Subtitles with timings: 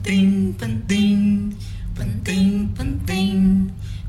[0.00, 1.52] penting penting
[1.92, 3.36] penting penting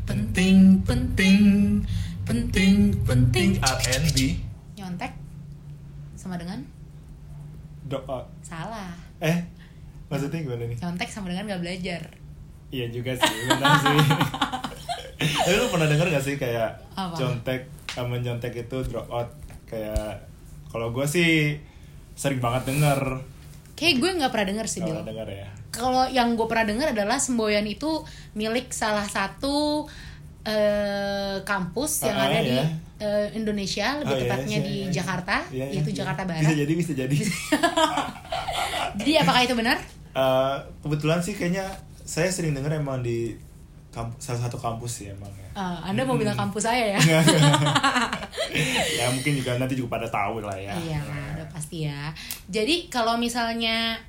[0.07, 1.83] penting penting
[2.23, 3.49] penting penting.
[3.59, 4.17] R&B
[4.79, 5.11] Nyontek.
[6.15, 6.63] Sama dengan?
[7.83, 8.23] Doa.
[8.39, 8.95] Salah.
[9.19, 9.43] eh
[10.07, 10.79] maksudnya gimana nih?
[10.79, 12.01] Nyontek sama dengan gak belajar.
[12.71, 13.97] iya juga sih benar sih.
[15.43, 17.19] Tapi lu pernah denger gak sih kayak Apa?
[17.19, 19.27] contek sama nyontek itu drop out?
[19.67, 20.23] Kayak
[20.71, 21.59] kalau gue sih
[22.15, 23.27] sering banget denger
[23.81, 24.93] Kayak gue nggak pernah denger sih, Bil.
[24.93, 29.89] kalau denger ya Kalau yang gue pernah denger adalah semboyan itu milik salah satu
[30.43, 32.65] eh, kampus yang Ah, ada di ya.
[32.99, 34.91] eh, Indonesia, lebih Oh, iya, tepatnya iya, di iya.
[34.91, 35.97] Jakarta, Iya, iya, yaitu iya.
[35.97, 36.57] Jakarta bisa Barat.
[36.57, 37.17] jadi bisa jadi
[38.93, 39.77] Jadi apakah itu benar?
[40.11, 41.65] Eh, kebetulan sih kayaknya
[42.03, 43.33] saya sering denger emang di
[43.91, 46.99] kamp- salah satu kampus sih emang ya Eh, anda mau bilang kampus saya ya?
[48.97, 52.07] ya mungkin juga nanti juga pada tahu lah ya Iya lah, udah pasti ya.
[52.47, 53.99] Jadi kalau misalnya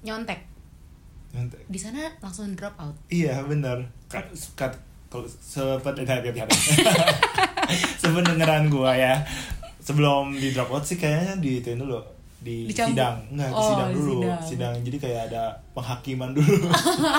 [0.00, 0.44] nyontek
[1.32, 1.64] Nyontek.
[1.64, 2.92] di sana langsung drop out.
[3.08, 3.80] Iya benar.
[4.08, 4.76] Kan kat
[5.08, 6.44] kalau sepet eh.
[8.02, 9.24] Sebenarnya gua ya
[9.80, 11.96] sebelum di drop out sih kayaknya di itu dulu
[12.40, 12.96] di Dicambuk.
[12.96, 14.40] sidang enggak di Oh, sidang dulu sidang.
[14.42, 14.74] sidang.
[14.80, 16.56] jadi kayak ada penghakiman dulu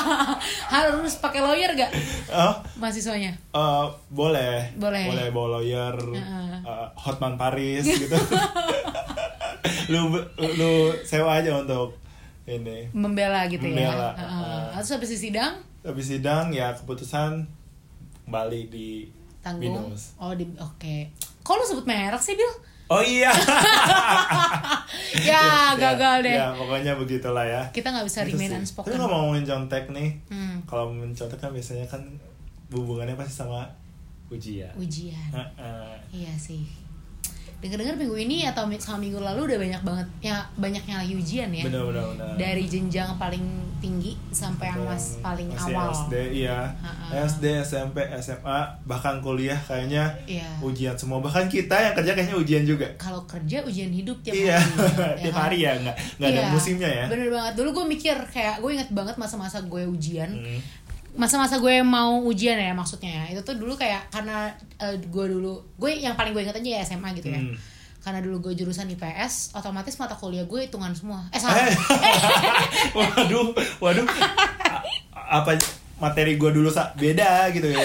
[0.74, 1.92] Harus pakai lawyer gak
[2.28, 3.32] oh mahasiswanya?
[3.32, 5.06] eh, boleh Boleh.
[5.06, 6.58] boleh bawa lawyer Heeh.
[6.60, 8.18] eh, Hotman Paris gitu
[9.90, 10.10] lu
[10.58, 10.72] lu
[11.04, 11.94] sewa aja untuk
[12.44, 14.20] ini Membela gitu Membela, ya.
[14.20, 14.42] Heeh.
[14.74, 14.80] uh.
[14.80, 17.46] Terus habis di sidang habis sidang ya keputusan
[18.24, 18.90] kembali di
[19.42, 19.90] tanggung.
[19.90, 20.14] Binus.
[20.16, 21.10] Oh, di oke.
[21.42, 22.48] Kok lu sebut merek sih, Bil?
[22.92, 23.32] Oh iya.
[25.32, 26.36] ya, gagal deh.
[26.36, 27.62] Ya, pokoknya begitulah ya.
[27.72, 28.92] Kita nggak bisa Itu remain unspoken.
[28.92, 32.02] Tapi kalau ngomongin contek nih, Hmm, kalau ngomongin contek kan biasanya kan
[32.70, 33.64] hubungannya pasti sama
[34.28, 34.72] ujian.
[34.76, 35.30] ujian.
[35.32, 35.94] Heeh.
[36.12, 36.68] Iya sih.
[37.62, 41.50] Dengar-dengar minggu ini atau sama minggu lalu udah banyak banget ya banyak yang lagi ujian
[41.54, 41.64] ya.
[41.70, 42.28] Benar benar benar.
[42.42, 43.46] Dari jenjang paling
[43.82, 45.90] tinggi sampai yang mas paling masih awal.
[45.90, 46.14] SD
[46.46, 46.70] iya.
[46.82, 47.26] Ha-ha.
[47.26, 50.46] SD, SMP, SMA, bahkan kuliah kayaknya Iya.
[50.62, 51.18] ujian semua.
[51.22, 52.88] Bahkan kita yang kerja kayaknya ujian juga.
[53.02, 54.78] Kalau kerja ujian hidup tiap iya, hari.
[55.18, 55.44] ya tiap kan?
[55.50, 57.06] hari ya, nggak nggak ada Iya, musimnya ya.
[57.10, 57.54] Bener banget.
[57.58, 60.30] Dulu gue mikir kayak gue inget banget masa-masa gue ujian.
[60.30, 60.62] Hmm.
[61.16, 63.24] Masa-masa gue mau ujian ya maksudnya ya.
[63.36, 66.82] Itu tuh dulu kayak karena eh, gue dulu gue yang paling gue inget aja ya
[66.84, 67.40] SMA gitu ya.
[67.42, 67.56] Hmm.
[68.02, 71.22] Karena dulu gue jurusan IPS, otomatis mata kuliah gue hitungan semua.
[71.30, 71.70] Eh salah.
[71.70, 71.70] Eh.
[72.98, 74.06] waduh, waduh.
[74.10, 74.84] A-
[75.42, 75.54] apa
[76.02, 77.80] materi gua dulu beda gitu ya.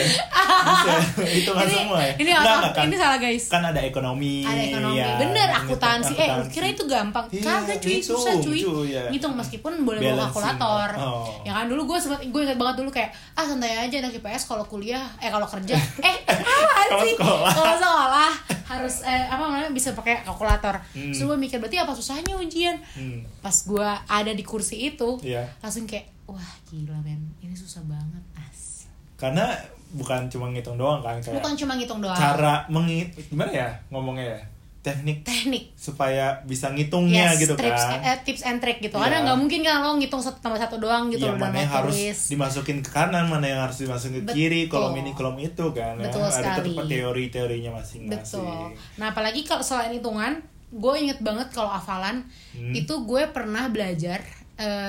[0.56, 0.92] Bisa
[1.36, 2.12] hitungan ini, semua ya.
[2.16, 2.56] Ini Nggak, apa?
[2.58, 3.44] nggak, kan, Ini salah guys.
[3.46, 4.36] kan ada ekonomi.
[4.42, 8.34] ada ekonomi ya, bener kan, akuntansi eh kira itu gampang Iya, kagak cuy ngitung, susah
[8.38, 9.02] cuy cuy, ya.
[9.08, 11.28] ngitung meskipun boleh bawa kalkulator Oh.
[11.42, 14.42] ya kan dulu gue sempet gue inget banget dulu kayak ah santai aja anak IPS
[14.46, 15.76] kalau kuliah eh kalau kerja
[16.08, 17.44] eh Kalau sih kalau
[17.76, 18.32] sekolah
[18.66, 21.12] harus eh, apa namanya bisa pakai kalkulator Hmm.
[21.12, 23.20] gue mikir berarti apa susahnya ujian Hmm.
[23.38, 25.44] pas gue ada di kursi itu Iya.
[25.60, 29.48] langsung kayak wah gila men ini susah banget as Karena
[29.88, 34.26] bukan cuma ngitung doang kan kayak bukan cuma ngitung doang cara mengit gimana ya ngomongnya
[34.28, 34.40] ya?
[34.82, 37.98] Teknik teknik supaya bisa ngitungnya Yes, gitu tips, kan.
[38.04, 38.94] eh, tips and trick gitu.
[38.94, 39.02] Iya.
[39.02, 41.58] Karena nggak mungkin kan lo ngitung satu tambah satu doang gitu Iya, loh dalam mana
[41.58, 42.18] yang harus tulis.
[42.28, 44.36] dimasukin ke kanan, mana yang harus dimasukin ke Betul.
[44.36, 45.96] kiri, kolom ini, kolom itu kan.
[45.96, 46.06] ya.
[46.06, 46.70] Betul Ada sekali.
[46.70, 48.14] tetap teori-teorinya masing-masing.
[48.14, 48.62] Betul.
[48.94, 50.38] Nah, apalagi kalau selain hitungan,
[50.68, 52.22] gue inget banget kalau hafalan
[52.52, 52.70] Hmm.
[52.70, 54.22] itu gue pernah belajar.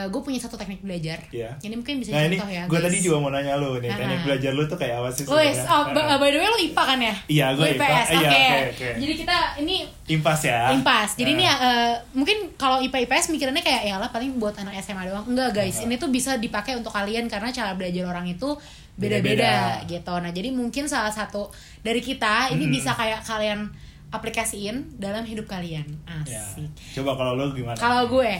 [0.08, 1.20] Gue punya satu teknik belajar.
[1.28, 1.52] Iya.
[1.60, 2.64] Ini mungkin bisa Nah ini contoh ya.
[2.66, 4.00] gue tadi juga mau nanya lu nih, Aha.
[4.00, 6.56] teknik belajar lu tuh kayak apa sih Wes, oh, by, Nah, by the way lo
[6.58, 7.14] IPA kan ya?
[7.28, 7.84] Iya, gue Lo IPA.
[7.84, 8.08] IPS.
[8.08, 8.32] Iya, Oke.
[8.32, 8.88] oke, oke.
[8.98, 9.76] Jadi kita ini
[10.08, 10.60] Impas ya.
[10.72, 11.10] impas.
[11.14, 11.38] Jadi Nah.
[11.38, 15.28] ini eh, mungkin kalau IPA IPS mikirannya kayak ya lah paling buat anak SMA doang.
[15.28, 15.88] Enggak guys, Enggak.
[15.90, 18.56] ini tuh bisa dipakai untuk kalian karena cara belajar orang itu
[18.96, 19.84] Beda-beda.
[19.84, 20.10] gitu.
[20.16, 22.74] Nah, jadi mungkin salah satu dari kita ini Hmm.
[22.74, 23.68] bisa kayak kalian
[24.08, 25.84] aplikasiin dalam hidup kalian.
[26.24, 26.40] Ya.
[26.40, 26.72] Asik.
[26.96, 27.76] Coba kalau lu gimana?
[27.76, 28.32] Kalau gue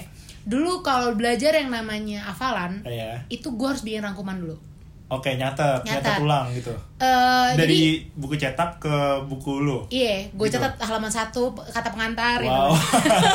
[0.48, 3.20] dulu kalau belajar yang namanya hafalan Iya.
[3.28, 4.56] itu gue harus bikin rangkuman dulu.
[5.08, 6.04] Oke, nyatet, Nyatet.
[6.04, 6.72] nyatet ulang gitu.
[7.00, 7.80] Jadi Dari
[8.12, 9.80] buku cetak ke buku lu.
[9.88, 10.56] iya, gue Gitu.
[10.58, 12.52] catat halaman satu kata pengantar gitu.
[12.52, 12.76] Wow.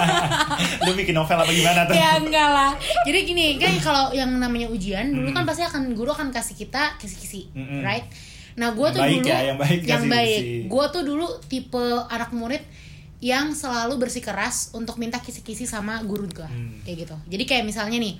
[0.84, 1.94] lu bikin novel apa gimana tuh?
[1.94, 2.72] ya enggak lah
[3.02, 6.96] jadi gini kan kalau yang namanya ujian dulu kan pasti akan guru akan kasih kita
[6.96, 7.80] kisi-kisi Mm-mm.
[7.80, 8.04] right
[8.52, 12.30] nah gue tuh baik dulu ya, yang baik yang baik gue tuh dulu tipe anak
[12.32, 12.60] murid
[13.22, 16.82] yang selalu bersikeras untuk minta kisi-kisi sama guru gue Hmm.
[16.82, 17.16] kayak gitu.
[17.28, 18.18] Jadi kayak misalnya nih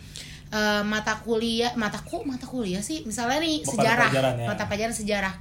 [0.49, 3.03] eh, mata kuliah mata kok mata kuliah sih?
[3.03, 4.09] Misalnya nih Mata sejarah.
[4.09, 4.47] pelajaran ya.
[4.47, 5.35] mata pelajaran sejarah.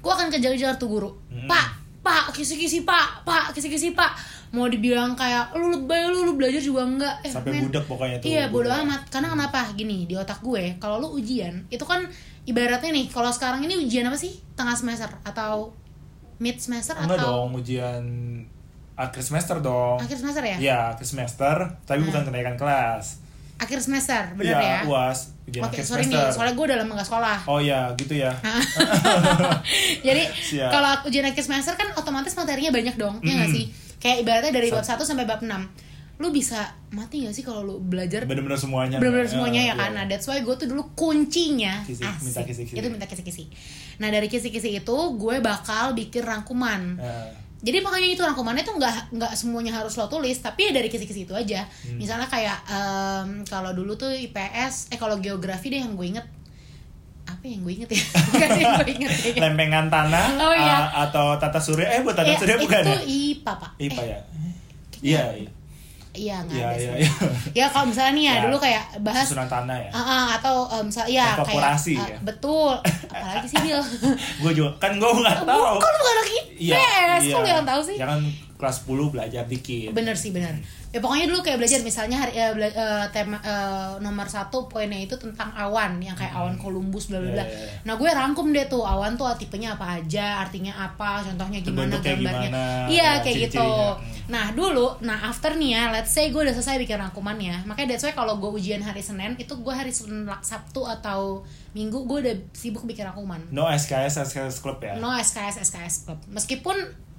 [0.00, 1.10] Gue akan kejar-kejar tuh guru.
[1.30, 1.46] Hmm.
[1.46, 1.68] pak
[2.00, 4.12] pak kisi-kisi pak pak kisi-kisi pak.
[4.50, 7.14] Mau dibilang kayak lu lebay lu lu belajar juga enggak.
[7.22, 8.26] Eh, Sampai men, budak pokoknya tuh.
[8.26, 9.06] Iya bodo amat.
[9.08, 9.66] Karena kenapa?
[9.72, 12.06] Gini di otak gue Kalau lu ujian itu kan
[12.44, 14.30] ibaratnya nih Kalau sekarang ini ujian apa sih?
[14.54, 15.74] Tengah semester Atau
[16.36, 18.02] mid semester Enggak Atau dong, ujian
[18.96, 19.98] akhir semester dong.
[19.98, 22.06] akhir semester ya Iya, akhir semester, tapi Nah.
[22.06, 23.26] bukan kenaikan kelas.
[23.56, 24.78] akhir semester, bener Iya, ya?
[24.84, 25.30] UAS.
[25.44, 26.32] ujian Oke, akhir sorry nih, semester.
[26.32, 27.38] soalnya gue udah lama gak sekolah.
[27.46, 28.32] Oh ya, gitu ya.
[30.02, 30.22] Jadi
[30.64, 33.56] kalau ujian akhir semester kan otomatis materinya banyak dong, ya nggak Mm.
[33.56, 33.64] sih?
[33.96, 35.70] Kayak ibaratnya dari bab Sat- 1 sampai bab 6
[36.14, 38.96] Lu bisa mati gak sih kalau lu belajar Bener-bener semuanya.
[38.96, 39.90] bener-bener semuanya ya iya, kan?
[39.90, 39.96] iya.
[39.96, 42.22] Nah that's why gue tuh dulu kuncinya Kisi- asik.
[42.22, 42.74] minta kisi-kisi.
[42.76, 43.44] Itu minta kisi-kisi
[43.96, 47.28] Nah dari kisi-kisi itu gue bakal bikin rangkuman Eh,
[47.64, 51.24] jadi makanya itu rangkumannya tuh nggak nggak semuanya harus lo tulis tapi ya dari kisi-kisi
[51.24, 51.96] itu aja Hmm.
[51.96, 56.26] misalnya kayak em, kalau dulu tuh IPS eh kalau geografi deh yang gue inget
[57.24, 58.02] apa yang gue inget ya
[58.36, 59.40] ada yang gue inget kayaknya.
[59.40, 60.76] lempengan tanah Oh, iya.
[60.76, 63.00] eh, atau tata surya eh buat tata Eh, surya bukan itu ya?
[63.02, 64.18] IPA pak IPA Eh, ya.
[65.00, 65.50] Iya, iya.
[66.14, 67.10] iya nggak Iya, ada iya, sih iya.
[67.58, 69.90] ya kalau misalnya nih ya, Ya, dulu kayak bahas Susunan tanah ya.
[69.90, 72.18] Ah, ah, atau um, misalnya ya kayak Inkorporasi ah, ya?
[72.22, 72.72] betul
[73.24, 73.80] apalagi sih Bil?
[74.44, 75.62] Gue juga kan gue nggak tahu.
[75.80, 76.26] bukan bukan anak
[76.60, 77.96] IPS kok lu yang tahu sih?
[77.96, 78.20] Ya kan
[78.54, 79.90] kelas 10 belajar dikit.
[79.92, 80.54] bener sih bener
[80.94, 84.94] ya pokoknya dulu kayak belajar misalnya hari eh, bela- eh, tema eh, nomor satu poinnya
[84.94, 87.42] itu tentang awan yang kayak awan Columbus bla bla bla.
[87.42, 87.70] Ya, ya, ya.
[87.82, 92.46] nah gue rangkum deh tuh awan tuh tipenya apa aja artinya apa contohnya gimana gambarnya.
[92.46, 93.66] gimana, iya ya, kayak gitu.
[94.30, 98.06] nah dulu nah after nih ya let's say gue udah selesai bikin rangkumannya makanya that's
[98.06, 101.42] why kalau gue ujian hari senin itu gue hari Senin, sabtu atau
[101.74, 103.42] minggu gue udah sibuk bikin rangkuman.
[103.50, 104.94] No SKS SKS Club ya.
[104.94, 106.22] no SKS SKS club.
[106.30, 106.76] Meskipun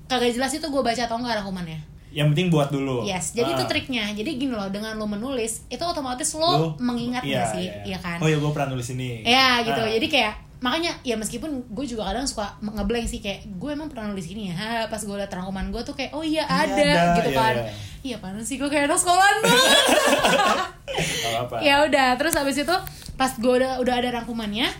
[0.07, 3.03] kagak jelas itu gue baca atau enggak rangkumannya Yang penting buat dulu.
[3.03, 3.67] Yes, jadi itu Ah.
[3.67, 4.07] triknya.
[4.09, 7.83] Jadi gini loh, dengan lo menulis, itu otomatis lo, Lu- mengingat iya, gak sih, iya.
[7.85, 8.17] iya kan?
[8.17, 9.19] Oh ya gue pernah nulis ini.
[9.21, 9.75] Ya gitu.
[9.77, 9.91] Ah.
[9.91, 14.09] Jadi kayak makanya ya meskipun gue juga kadang suka ngeblank sih kayak gue emang pernah
[14.09, 14.55] nulis ini ya.
[14.55, 17.37] Ha, pas gue liat rangkuman gue tuh kayak oh iya Iya, ada, ada, gitu iya,
[17.37, 17.55] kan.
[18.01, 18.17] iya.
[18.17, 19.71] Panas sih gue kayak anak sekolahan banget.
[21.61, 22.75] Ya udah, terus habis itu
[23.13, 24.71] pas gue udah udah ada rangkumannya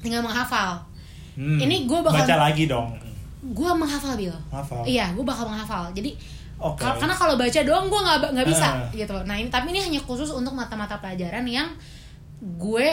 [0.00, 0.80] tinggal menghafal.
[1.32, 1.56] Hmm.
[1.58, 2.96] Ini gua bakal- baca lagi dong.
[3.42, 4.36] Gue menghafal Bil.
[4.48, 4.84] Hafal.
[4.84, 5.88] Iya, gue bakal menghafal.
[5.90, 6.12] Jadi
[6.56, 6.76] Oke.
[6.78, 8.88] kal- karena kalau baca doang gue nggak nggak bisa Ah.
[8.92, 9.16] gitu.
[9.24, 11.72] Nah ini tapi ini hanya khusus untuk mata-mata pelajaran yang
[12.38, 12.88] gue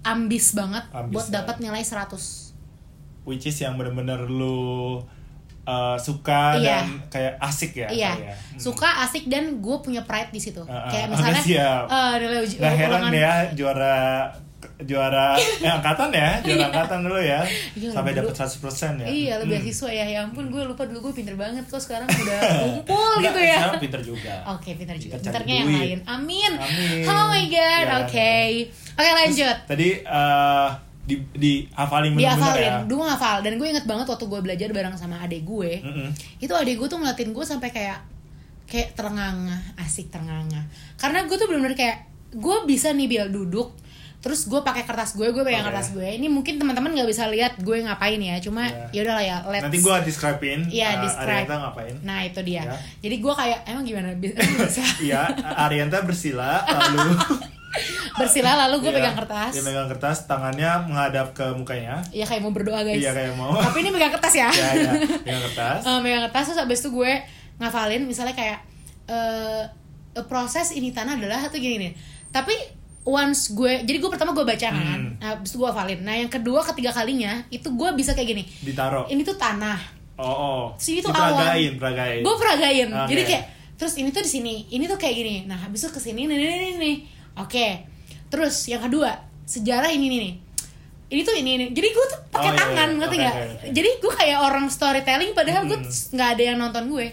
[0.00, 2.52] ambis banget Ambis buat dapat nilai 100
[3.22, 5.00] Which is yang bener-bener lu
[5.62, 6.80] uh, suka Iya.
[6.80, 7.88] dan kayak asik ya.
[7.90, 8.36] iya, kayak.
[8.36, 8.58] Hmm.
[8.58, 10.64] suka asik dan gue punya pride di situ.
[10.64, 10.88] Ah, ah.
[10.88, 11.40] Kayak misalnya
[11.84, 13.96] eh, nilai uji ulangan- ya juara
[14.80, 17.46] juara eh, angkatan ya, juara angkatan dulu ya.
[17.72, 18.58] Iya, sampai dapat 100%
[18.96, 19.06] ya.
[19.06, 19.52] Iya, lu Hmm.
[19.54, 20.04] beasiswa ya.
[20.04, 22.38] Ya ampun, gue lupa dulu gue pinter banget kok sekarang udah
[22.82, 23.58] kumpul gitu ya.
[23.60, 24.34] Sekarang pinter juga.
[24.50, 25.14] Oke, pinter juga.
[25.16, 25.98] Pinternya yang lain.
[26.04, 26.52] Amin.
[26.54, 27.04] Amin.
[27.04, 27.84] Oh my god.
[27.84, 27.96] Ya.
[28.02, 28.34] Oke.
[28.92, 29.56] Oke, lanjut.
[29.64, 30.68] Tadi eh,
[31.04, 32.78] di di hafalin bener-bener Dihafalin, ya.
[32.84, 36.12] dulu ngafal dan gue inget banget waktu gue belajar bareng sama adek gue Mm-mm.
[36.36, 38.04] itu adek gue tuh ngeliatin gue sampai kayak
[38.66, 43.72] kayak terenganga asik terenganga karena gue tuh bener-bener kayak gue bisa nih bil duduk
[44.18, 45.70] terus gue pakai kertas gue gue pegang Oke.
[45.70, 48.90] kertas gue ini mungkin teman-teman nggak bisa lihat gue ngapain ya cuma Ya.
[48.90, 51.38] ya udahlah ya let's Nanti gua describe-in Iya, eh, describe.
[51.38, 51.94] Arianta ngapain.
[52.02, 52.74] nah itu dia Ya.
[52.98, 55.22] jadi gue kayak emang gimana Bi- bisa Iya,
[55.56, 57.14] Arianta bersila lalu
[58.18, 62.02] bersila lalu gue Iya, pegang kertas Dia pegang kertas, tangannya menghadap ke mukanya.
[62.10, 63.54] ya kayak mau berdoa guys Iya, kayak mau.
[63.62, 65.80] tapi ini pegang kertas ya Iya, iya, pegang kertas.
[65.84, 67.12] Eh, megang kertas terus habis itu gue
[67.56, 68.58] ngafalin misalnya kayak
[69.06, 69.62] eh
[70.24, 71.92] proses ini tanah adalah satu gini nih
[72.28, 72.50] tapi
[73.10, 75.16] once gue jadi gue pertama gue baca kan Hmm.
[75.16, 78.42] nah, habis itu gue hafalin nah yang kedua ketiga kalinya itu gue bisa kayak gini
[78.60, 79.08] Ditaruh.
[79.08, 79.80] ini tuh tanah
[80.14, 80.62] Oh, oh.
[80.76, 82.20] sini tuh awan Diperagain, peragain.
[82.20, 83.08] gue peragain Oke.
[83.08, 83.44] jadi kayak
[83.74, 86.36] terus ini tuh di sini ini tuh kayak gini nah habis itu ke sini nih
[86.36, 86.96] nih nih, nih
[87.36, 87.66] oke
[88.28, 89.14] terus yang kedua
[89.44, 90.34] sejarah ini nih nih
[91.08, 92.98] ini tuh ini nih jadi gue tuh pakai Oh, iya, tangan iya.
[92.98, 93.66] ngerti nggak oke, oke.
[93.72, 95.88] jadi gue kayak orang storytelling padahal gue Hmm.
[96.12, 97.06] nggak ada yang nonton gue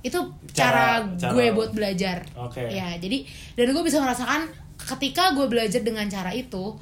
[0.00, 0.18] itu
[0.50, 2.60] cara, Cara- cara- gue buat belajar Oke.
[2.62, 3.18] ya jadi
[3.54, 4.46] dan gue bisa merasakan
[4.76, 6.74] ketika gue belajar dengan cara itu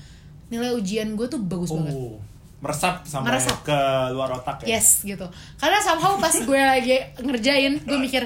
[0.49, 2.17] nilai ujian gue tuh bagus banget Oh,
[2.61, 3.59] meresap sampai Meresap.
[3.63, 3.79] ke
[4.11, 4.77] luar otak ya.
[4.77, 5.27] Yes gitu.
[5.57, 8.23] Karena somehow pas gue lagi ngerjain, gue mikir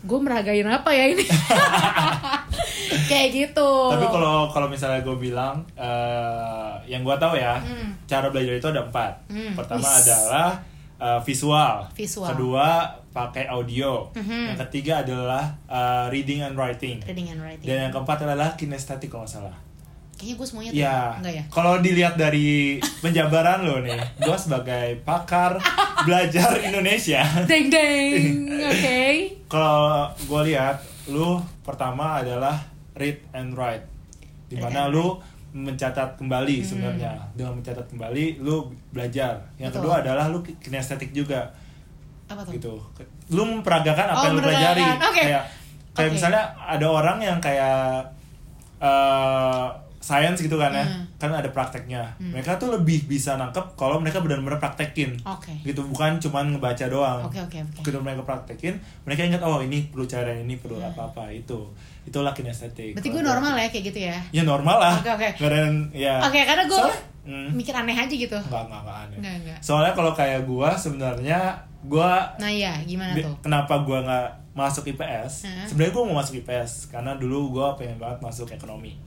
[0.00, 1.24] gue meragain apa ya ini?
[3.04, 3.70] Kayak gitu.
[3.90, 7.96] Tapi kalau kalau misalnya gue bilang eh, yang gue tahu ya, Hmm.
[8.04, 9.12] cara belajar itu ada empat.
[9.28, 9.52] Hmm.
[9.54, 10.04] Pertama Wis.
[10.04, 10.50] adalah
[10.96, 11.88] eh, visual.
[11.92, 12.28] Visual.
[12.30, 12.68] Kedua
[13.10, 14.10] pakai audio.
[14.12, 14.54] Mhm.
[14.54, 16.98] Yang ketiga adalah eh, reading and writing.
[17.02, 17.64] reading and writing.
[17.64, 19.56] Dan yang keempat adalah kinestetik kalau nggak salah.
[20.14, 20.70] Kayaknya gue semuanya.
[20.70, 21.44] Ya, Enggak ya?
[21.50, 25.58] kalau dilihat dari penjabaran lo nih, gue sebagai pakar
[26.02, 27.22] belajar Indonesia.
[27.44, 28.46] Deng deng.
[28.70, 29.02] Oke.
[29.50, 30.78] Kalau gue lihat,
[31.10, 32.62] lu pertama adalah
[32.94, 33.82] read and write,
[34.46, 35.18] di mana lu
[35.54, 36.66] mencatat kembali Hmm.
[36.66, 37.12] sebenarnya.
[37.32, 39.38] Dengan mencatat kembali, lu belajar.
[39.54, 39.80] Yang Betul.
[39.80, 41.46] kedua adalah lu kinestetik juga,
[42.26, 42.52] Apa tuh?
[42.52, 42.74] gitu.
[43.30, 44.82] Lu memperagakan apa Oh, yang lu pelajari.
[45.00, 45.22] Oke.
[45.22, 45.44] Kayak,
[45.94, 46.14] kayak Oke.
[46.18, 48.02] misalnya ada orang yang kayak
[48.76, 49.66] eh,
[50.04, 51.08] science gitu kan ya Hmm.
[51.16, 55.48] kan ada prakteknya mereka tuh lebih bisa nangkep kalau mereka benar-benar praktekin Oke.
[55.62, 57.80] gitu bukan cuman ngebaca doang Oke oke oke.
[57.80, 61.56] Begitu mereka praktekin mereka ingat oh ini perlu cara ini perlu apa-apa itu
[62.04, 62.94] itulah kinestetik Hmm.
[62.94, 64.18] Berarti gue normal ya kayak gitu ya.
[64.30, 65.28] ya normal lah Oke, oke.
[65.34, 66.80] Nggak ada yang- ya Oke, karena gue
[67.24, 68.36] hmm, mikir aneh aja gitu.
[68.36, 69.58] nggak nggak nggak aneh Enggak enggak.
[69.58, 71.40] soalnya kalau kayak gua sebenarnya
[71.82, 73.32] gua Nah iya, gimana tuh?
[73.40, 75.44] Kenapa gua nggak masuk IPS?
[75.44, 75.64] Hah?
[75.64, 79.00] Sebenarnya gua mau masuk IPS karena dulu gua pengen banget masuk ekonomi.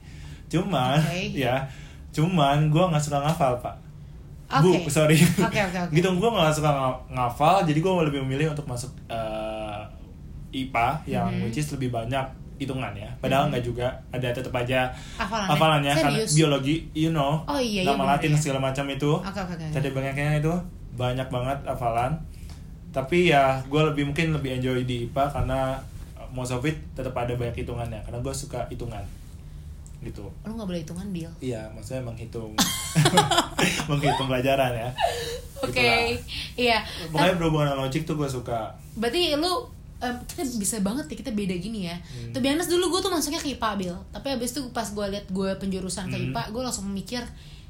[0.48, 1.36] Cuman, Oke.
[1.44, 1.63] ya,
[2.10, 3.75] cuman gua nggak suka ngafal pak.
[4.50, 4.80] Oke.
[4.80, 5.20] Bu, sorry.
[5.38, 5.92] Oke, oke, oke.
[5.96, 9.82] gitu gua nggak suka nga- ngafal, jadi gua lebih memilih untuk masuk eh,
[10.50, 11.44] IPA yang Mhm.
[11.44, 12.24] which is lebih banyak
[12.58, 13.06] hitungan ya.
[13.20, 15.50] Padahal nggak juga ada tetap aja Hafalannya?
[15.51, 18.39] hafalannya karena biologi, you know, Oh iya, iya, nama Latin iya.
[18.39, 19.12] segala macam itu.
[19.13, 19.68] Oke oke oke.
[19.70, 20.54] Tadi banyaknya itu
[20.92, 22.18] banyak banget hafalan.
[22.89, 25.77] Tapi ya gue lebih mungkin lebih enjoy di IPA karena
[26.18, 29.04] uh, most of it tetap ada banyak hitungannya karena gue suka hitungan
[30.00, 30.25] gitu.
[30.44, 31.32] Lu nggak boleh hitungan, Bill.
[31.39, 32.54] Iya, maksudnya menghitung
[33.89, 34.89] menghitung pelajaran ya.
[35.60, 35.74] Oke.
[35.74, 36.06] Gitulah.
[36.56, 36.77] Iya.
[37.10, 38.74] Pokoknya berhubungan dengan logik tuh gue suka.
[38.94, 39.51] Berarti lu
[39.98, 41.98] em, kita bisa banget ya kita beda gini ya.
[41.98, 42.32] Hmm.
[42.32, 43.96] Tuh biasa dulu gue tuh masuknya ke IPA Bil.
[44.12, 46.25] Tapi abis itu pas gue liat gue penjurusan ke Hmm.
[46.30, 47.24] IPA, gue langsung mikir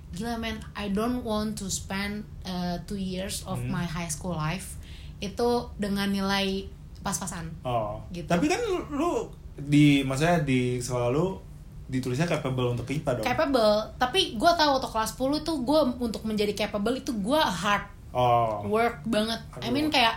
[0.08, 3.72] gila man, I don't want to spend uh, two years of Hmm.
[3.74, 4.76] my high school life
[5.20, 6.68] itu dengan nilai
[7.02, 7.48] pas-pasan.
[7.64, 8.04] Oh.
[8.12, 8.28] Gitu.
[8.28, 9.12] Tapi kan lu, lu
[9.58, 11.40] di maksudnya di sekolah lu
[11.88, 13.26] ditulisnya capable untuk IPA dong.
[13.26, 17.84] Capable, tapi gue tahu waktu kelas 10 itu gue untuk menjadi capable itu gue hard
[18.12, 18.68] oh.
[18.68, 19.40] work banget.
[19.64, 19.96] I mean Aduh.
[19.96, 20.16] kayak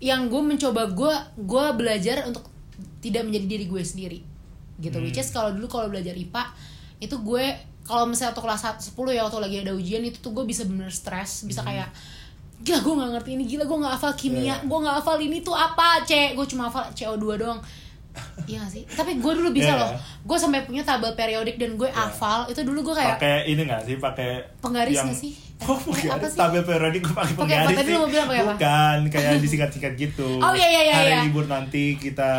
[0.00, 2.48] yang gue mencoba gue gue belajar untuk
[3.00, 4.20] tidak menjadi diri gue sendiri
[4.80, 4.96] gitu.
[5.00, 5.04] Hmm.
[5.08, 6.44] Which is kalau dulu kalau belajar IPA
[7.00, 7.44] itu gue
[7.88, 10.68] kalau misalnya waktu kelas 1, 10 ya waktu lagi ada ujian itu tuh gue bisa
[10.68, 11.88] bener stres, bisa kayak
[12.60, 14.48] gila gue nggak ngerti ini gila gue nggak hafal kimia Hmm.
[14.52, 14.58] Yeah.
[14.68, 17.60] gue nggak hafal ini tuh apa c gue cuma hafal CO2 doang
[18.42, 19.80] Iya gak sih tapi gue dulu bisa Yeah.
[19.80, 19.90] loh
[20.22, 23.82] gue sampai punya tabel periodik dan gue hafal itu dulu gue kayak pakai ini nggak
[23.82, 25.32] sih pakai Penggaris yang- nggak sih?
[25.62, 26.36] oh Eh, apa sih?
[26.36, 28.52] tabel periodik gue pakai penggaris Tadi sih lu mau bilang pakai apa?
[28.54, 31.20] bukan kayak disingkat-singkat gitu Oh, iya, iya, iya, hari iya.
[31.22, 32.32] libur nanti kita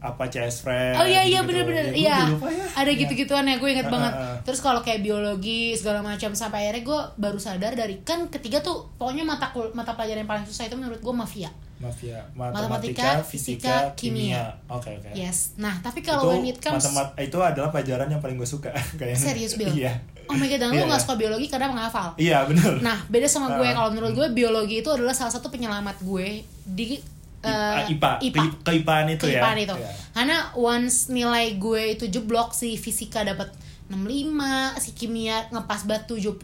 [0.00, 1.48] apa CS friend Oh iya iya gitu.
[1.48, 2.18] bener-bener Ya, iya.
[2.28, 2.62] lupa ya.
[2.72, 3.00] ada Iya.
[3.00, 4.12] gitu-gituan ya gue inget Ah, banget.
[4.44, 8.86] Terus kalau kayak biologi segala macam sampai akhirnya gue baru sadar dari kan ketiga tuh
[8.94, 11.50] pokoknya mata kul- mata pelajaran yang paling susah itu menurut gue mafia.
[11.78, 12.18] Mafia.
[12.32, 14.38] Matematika, matematika, fisika, fisika, kimia.
[14.38, 14.44] kimia.
[14.68, 15.10] Oke oke.
[15.12, 15.54] Yes.
[15.56, 19.18] Nah tapi kalau when it comes matemat- itu adalah pelajaran yang paling gue suka kayaknya.
[19.20, 19.98] Serius Bill iya.
[20.24, 21.06] Oh my god dan lu Iya, nggak iya.
[21.06, 22.14] suka biologi karena menghafal?
[22.14, 22.78] Iya bener.
[22.80, 23.66] Nah beda sama gue.
[23.68, 27.02] Kalau menurut gue biologi itu adalah salah satu penyelamat gue di
[27.38, 27.54] I-
[27.84, 28.42] eh, IPA, IPA.
[28.42, 29.74] Ke- keipaan itu ya keipaan itu.
[29.74, 29.90] Iya.
[30.12, 33.54] Karena once nilai gue itu jeblok si fisika dapat
[33.88, 34.36] 65,
[34.76, 36.36] si kimia ngepas banget 70.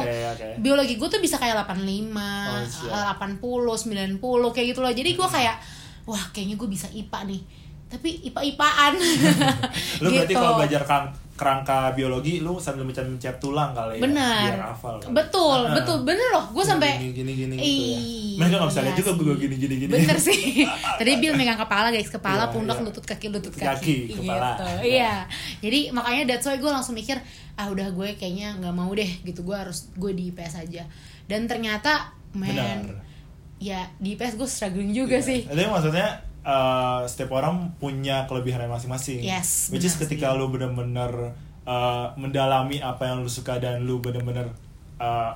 [0.00, 0.46] Oke, oke.
[0.58, 2.16] Biologi gue tuh bisa kayak 85,
[2.48, 2.88] Oh, siap.
[2.88, 4.90] eh, 80, 90 kayak gitu loh.
[4.90, 5.56] Jadi gue kayak
[6.04, 7.42] wah kayaknya gue bisa IPA nih.
[7.88, 8.92] Tapi IPA-IPaan.
[10.02, 10.36] lu berarti Gitu.
[10.36, 14.42] kalau belajar kang- kerangka biologi lu sambil mencet-mencet tulang kali ya Benar.
[14.50, 15.14] biar hafal kali.
[15.14, 15.72] Betul, Ah.
[15.72, 16.02] betul.
[16.02, 16.44] Bener loh.
[16.50, 17.98] Gue sampai gini gini gini gitu ya.
[18.38, 19.92] Mereka nggak bisa lihat iya juga gue gini gini gini.
[19.94, 20.66] Bener sih.
[20.98, 22.84] Tadi Bill megang kepala guys, kepala, Iya, pundak, iya.
[22.84, 23.96] lutut kaki, lutut Kaki, kaki.
[24.18, 24.50] kepala.
[24.52, 24.62] Gitu.
[24.66, 24.74] Iya.
[24.84, 25.14] Iya.
[25.60, 27.16] Jadi makanya that's why gue langsung mikir,
[27.54, 29.40] ah udah gue kayaknya nggak mau deh gitu.
[29.40, 30.82] Gue harus gue di IPS aja.
[31.24, 32.98] Dan ternyata, Benar.
[33.56, 35.42] ya di IPS gue struggling juga sih.
[35.44, 39.20] Jadi maksudnya eh, setiap orang punya kelebihannya masing-masing.
[39.20, 41.36] Yes, Which is benar ketika lu bener-bener
[41.68, 44.48] eh, mendalami apa yang lu suka dan lu bener-bener
[44.96, 45.32] eh,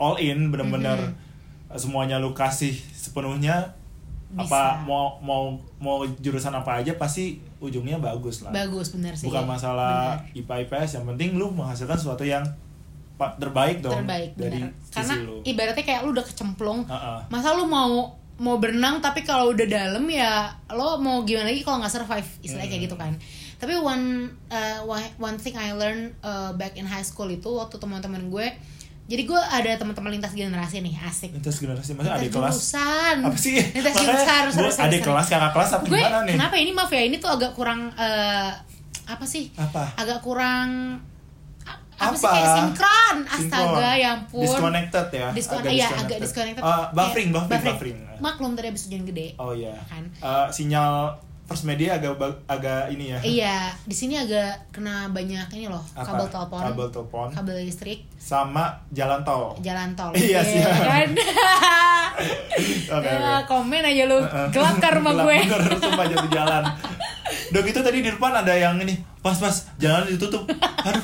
[0.00, 1.76] all in, bener-bener Mm-hmm.
[1.76, 3.76] eh, semuanya lu kasih sepenuhnya
[4.34, 4.50] Bisa.
[4.50, 8.50] apa mau mau mau jurusan apa aja pasti ujungnya bagus lah.
[8.50, 9.28] Bagus bener sih.
[9.28, 10.42] Bukan masalah Bener.
[10.42, 12.42] IPA IPS yang penting lu menghasilkan sesuatu yang
[13.14, 14.74] terbaik dong terbaik dari bener.
[14.90, 15.38] Karena lu.
[15.46, 16.82] ibaratnya kayak lu udah kecemplung.
[16.90, 17.22] Ha-ha.
[17.30, 21.78] Masa lu mau mau berenang tapi kalau udah dalam ya lo mau gimana lagi kalau
[21.78, 22.88] nggak survive istilahnya kayak Hmm.
[22.88, 23.12] gitu kan
[23.54, 24.82] tapi one uh,
[25.16, 28.46] one thing I learn uh, back in high school itu waktu teman-teman gue
[29.04, 33.16] jadi gue ada teman-teman lintas generasi nih asik Lintas generasi maksudnya lintas adik kelas jurusan
[33.22, 33.54] apa sih?
[33.54, 36.34] lintas jurusan adik kelas, kakak kelas apa gue gimana nih?
[36.34, 38.50] kenapa ini maaf ya ini tuh agak kurang uh,
[39.04, 39.94] apa sih Apa?
[39.94, 40.98] agak kurang
[41.96, 42.32] a- apa, sih Apa?
[42.32, 45.28] kayak sinkron astaga ya ampun Disconnected ya?
[45.30, 46.04] Discon Agak iya disconnected.
[46.04, 47.98] agak disconnected Ah, buffering, Kayak buffering, buffering.
[48.18, 49.74] maklum tadi habis hujan gede Oh iya.
[49.84, 50.04] Kan.
[50.12, 53.18] Eh, sinyal first media agak agak ini ya.
[53.20, 56.08] iya di sini agak kena banyak ini loh Apa?
[56.08, 57.28] kabel telepon Kabel telepon.
[57.30, 59.52] kabel listrik Sama jalan tol.
[59.60, 60.72] jalan tol Iya, siap.
[60.80, 61.08] kan
[62.86, 63.44] Oke, Ya, oke.
[63.44, 66.62] komen aja lu gelap kan rumah gue bener, sumpah jatuh jalan.
[67.50, 70.46] Udah gitu tadi di depan ada yang ini, pas pas jalan ditutup.
[70.80, 71.02] Aduh,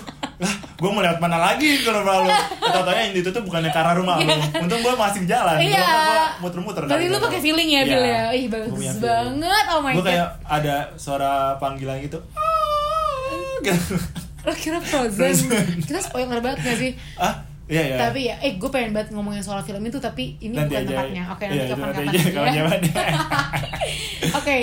[0.80, 2.32] gue mau lewat mana lagi kalau lalu.
[2.58, 4.32] Tahu-tahu yang ditutup bukannya ke arah rumah lu.
[4.58, 5.60] Untung gue masih jalan.
[5.60, 5.84] Iya.
[5.84, 6.82] Gue muter-muter.
[6.86, 8.22] Kali lu pakai feeling ya, Bill ya?
[8.32, 9.64] Ih, bagus banget.
[9.68, 10.08] Oh my Gue God.
[10.08, 12.16] kayak ada suara panggilan gitu.
[14.40, 15.36] Lo kira Frozen?
[15.78, 16.92] Kita spoiler banget gak sih?
[17.16, 20.56] ah iya ya Tapi ya, eh gue pengen banget ngomongin soal film itu tapi ini
[20.56, 21.22] nanti bukan aja tempatnya.
[21.28, 22.18] Oke, Iya, nanti itu kapan-kapan aja,
[22.50, 23.14] ya.
[24.40, 24.56] Oke,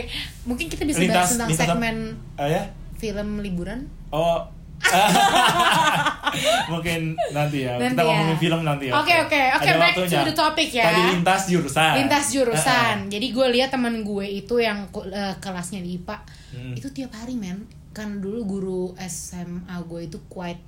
[0.44, 1.96] mungkin kita bisa Lintas- bahas tentang lintas segmen
[2.36, 2.64] ah ya
[2.98, 3.80] film liburan.
[4.10, 4.50] oh
[6.70, 7.00] mungkin
[7.32, 8.08] nanti ya Nanti kita ya.
[8.08, 10.24] ngomongin film nanti ya Oke, oke, oke, back to waktunya.
[10.24, 10.84] the topic ya.
[10.86, 12.96] tadi lintas jurusan Lintas jurusan.
[13.08, 16.18] Jadi gue lihat teman gue itu yang eh, kelasnya di IPA
[16.48, 16.72] Hmm.
[16.74, 17.68] itu tiap hari men.
[17.92, 20.64] Kan dulu guru SMA gue itu quite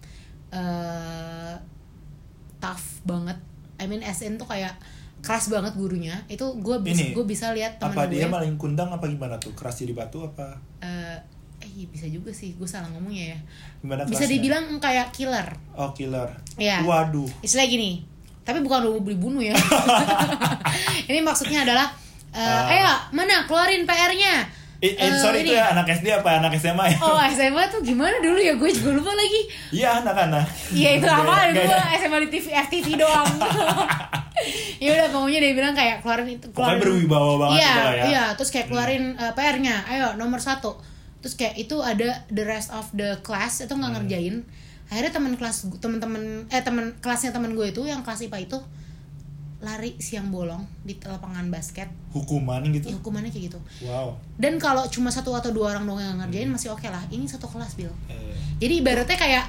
[0.52, 1.56] eh,
[2.58, 3.40] tough banget.
[3.76, 4.76] I mean SN tuh kayak
[5.20, 6.20] keras banget gurunya.
[6.28, 8.18] Itu gue bisa gue bisa lihat teman apa gue.
[8.18, 11.09] dia maling kundang apa gimana tuh keras jadi batu apa eh
[11.80, 13.40] eh iya, bisa juga sih gue salah ngomongnya ya.
[13.80, 14.36] gimana Bisa kelasnya?
[14.36, 15.48] dibilang kayak killer.
[15.74, 16.84] oh killer Iya.
[16.84, 18.04] waduh Istilah gini,
[18.44, 19.56] tapi bukan lu beli bunuh ya.
[21.10, 21.88] ini maksudnya adalah,
[22.30, 22.68] eh, Ah.
[22.68, 24.44] ayo mana keluarin PR-nya.
[24.80, 25.52] Eh, eh, Eh, sorry ini.
[25.52, 26.98] itu ya anak SD apa anak SMA ya?
[27.00, 29.42] Oh SMA tuh gimana dulu ya gue juga lupa lagi.
[29.72, 30.46] Iya anak-anak.
[30.72, 31.52] Iya itu apa?
[31.54, 31.68] Gue
[31.98, 33.28] SMA di TV FTV doang.
[34.80, 38.04] ya udah pokoknya dia bilang kayak keluarin itu Pokoknya berwibawa banget iya, gitu ya.
[38.06, 39.76] Iya, terus kayak keluarin eh, PR-nya.
[39.86, 40.72] Ayo nomor satu.
[41.20, 43.98] Terus kayak itu ada the rest of the class itu nggak Hmm.
[44.02, 44.36] ngerjain.
[44.88, 48.58] Akhirnya teman kelas teman-teman eh teman kelasnya teman gue itu yang kelas IPA itu
[49.60, 51.92] lari siang bolong di lapangan basket.
[52.10, 52.96] Hukuman Ya, gitu.
[52.96, 53.60] hukumannya kayak gitu.
[53.84, 54.16] Wow.
[54.34, 57.04] Dan kalau cuma satu atau dua orang doang yang ngerjain masih oke lah.
[57.06, 57.92] Ini satu kelas Bill.
[58.08, 59.46] Eh, Jadi ibaratnya kayak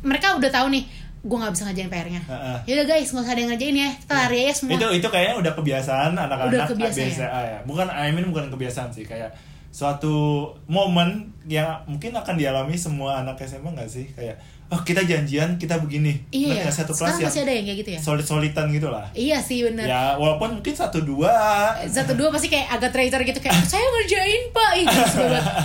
[0.00, 0.88] mereka udah tahu nih,
[1.20, 2.22] gue nggak bisa ngerjain PR-nya.
[2.24, 2.56] Heeh.
[2.66, 3.90] Yaudah guys, nggak usah ada yang ngerjain ya.
[3.94, 4.72] Kita lari aja semua.
[4.74, 7.28] itu itu kayaknya udah kebiasaan anak-anak Udah kebiasaan ya?
[7.28, 7.58] Ya.
[7.62, 9.28] Bukan I mean bukan kebiasaan sih kayak
[9.70, 14.06] suatu momen yang mungkin akan dialami semua anak SMA nggak sih?
[14.12, 16.14] Kayak oh kita janjian kita begini.
[16.30, 16.70] Iya, ya.
[16.70, 18.00] satu kelas masih ada yang kayak gitu ya.
[18.00, 19.82] solid-solidan gitu lah Iya sih bener.
[19.82, 21.34] ya walaupun mungkin satu dua.
[21.90, 24.70] Satu dua pasti kayak agak traitor gitu kayak saya ngerjain pak.
[24.78, 24.98] Itu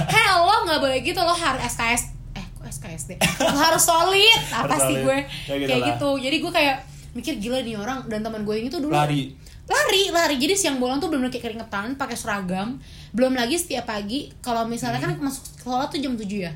[0.09, 2.01] Hello nggak boleh gitu lo harus SKS
[2.33, 3.09] eh kok SKSD
[3.41, 4.39] lo harus solid.
[4.49, 5.05] Apa Harus sih solid.
[5.05, 5.17] gue?
[5.21, 5.89] Ya gitu kayak lah.
[5.93, 6.09] gitu.
[6.21, 6.75] Jadi gue kayak
[7.13, 7.99] mikir gila nih orang.
[8.05, 9.33] Dan teman gue yang itu dulu lari
[9.65, 10.35] lari lari.
[10.35, 12.77] Jadi siang bolong tuh bener-bener kayak keringetan pakai seragam.
[13.11, 15.25] Belum lagi setiap pagi kalau misalnya kan Hmm.
[15.25, 16.53] masuk sekolah tuh jam 7 ya.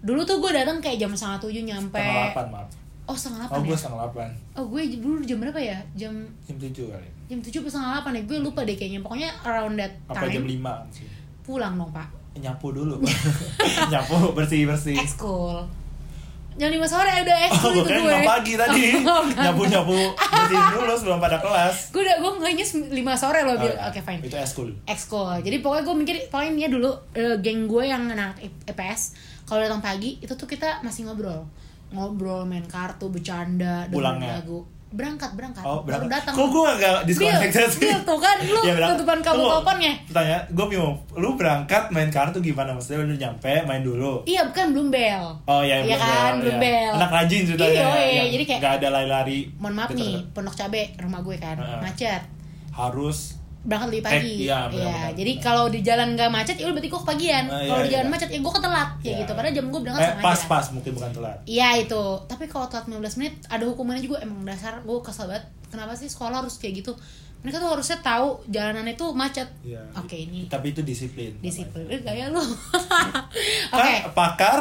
[0.00, 1.98] Dulu tuh gue datang kayak jam setengah tujuh nyampe.
[1.98, 2.68] Setengah delapan maaf.
[3.02, 3.78] Oh setengah delapan oh gue ya?
[3.78, 4.28] setengah delapan.
[4.54, 5.78] Oh gue dulu jam berapa ya?
[5.94, 6.12] Jam
[6.46, 7.08] jam tujuh kali.
[7.26, 8.22] Jam tujuh setengah delapan ya?
[8.24, 9.00] Gue lupa deh kayaknya.
[9.02, 11.06] Pokoknya around that apa jam time lima sih?
[11.42, 12.06] Pulang dong pak.
[12.32, 12.96] Nyapu dulu
[13.92, 15.68] nyapu bersih bersih ekskul
[16.52, 17.80] jam lima sore udah oh ekskul gue.
[17.80, 18.82] itu kan gue pagi tadi.
[19.08, 21.90] Oh, nyapu nyapu bersihin dulu sebelum pada kelas.
[21.90, 24.02] Gue udah gue ngehnya lima sore loh Oh, oke ya.
[24.02, 24.20] fine.
[24.20, 25.40] Itu eskul ekskul.
[25.40, 26.16] Jadi pokoknya gue mikir
[26.52, 31.04] dia dulu eh, geng gue yang anak EPS kalau datang pagi itu tuh kita masih
[31.04, 31.44] ngobrol.
[31.92, 34.32] Ngobrol main kartu bercanda dengerin Pulangnya?
[34.40, 36.12] lagu berangkat berangkat Oh, baru berangkat.
[36.22, 37.80] datang Kok gue agak disconnected Bil, sih?
[37.82, 40.94] Bil, tuh kan lu Ya, tutupan kabel Tunggu, teleponnya Tanya, gue bingung.
[41.12, 42.70] Lu berangkat main kartu gimana?
[42.70, 44.22] Maksudnya lu nyampe main dulu.
[44.24, 46.62] iya bukan belum bel Oh iya, Iya belum kan, bel, belum iya.
[46.62, 46.92] bel.
[46.94, 47.72] Anak rajin ceritanya.
[47.72, 49.38] Iya, iya, jadi kayak- nggak ada lari-lari.
[49.56, 49.98] mohon maaf gitu.
[49.98, 52.22] nih pondok cabe rumah gue kan macet
[52.70, 55.44] Harus berangkat lebih pagi iya, benar, benar, jadi benar.
[55.46, 58.14] kalau di jalan nggak macet ya berarti gue kepagian kalau iya, di jalan iya.
[58.18, 59.20] macet ya gue ketelat ya Iya.
[59.22, 61.38] gitu padahal jam gue berangkat eh, sama pas aja pas mungkin bukan telat.
[61.46, 65.44] Iya itu, tapi kalau telat 15 menit ada hukumannya juga emang dasar gue kesel banget.
[65.70, 66.92] Kenapa sih sekolah harus kayak gitu?
[67.42, 69.48] Mereka tuh harusnya tahu jalanan itu macet.
[69.66, 69.82] Iya.
[69.98, 71.34] Oke ini Tapi itu disiplin.
[71.42, 71.86] disiplin.
[71.90, 72.38] Eh, gaya lu.
[72.42, 72.54] Oke.
[73.74, 74.60] Kan pakar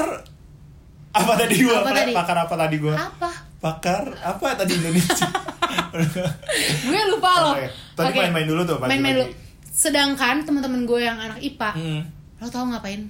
[1.12, 1.84] apa tadi gua?
[1.84, 2.12] Apa tadi?
[2.16, 2.96] Pakar apa tadi gua?
[2.98, 3.30] Apa?
[3.62, 5.30] Pakar apa tadi Indonesia?
[6.86, 7.54] Gue lupa loh.
[7.54, 7.68] Oke.
[7.94, 8.20] Tadi Oke.
[8.22, 8.78] main-main dulu tuh.
[8.80, 9.28] Main-main dulu.
[9.68, 12.02] Sedangkan teman-teman gue yang anak IPA, Hmm,
[12.38, 13.08] lo tau ngapain?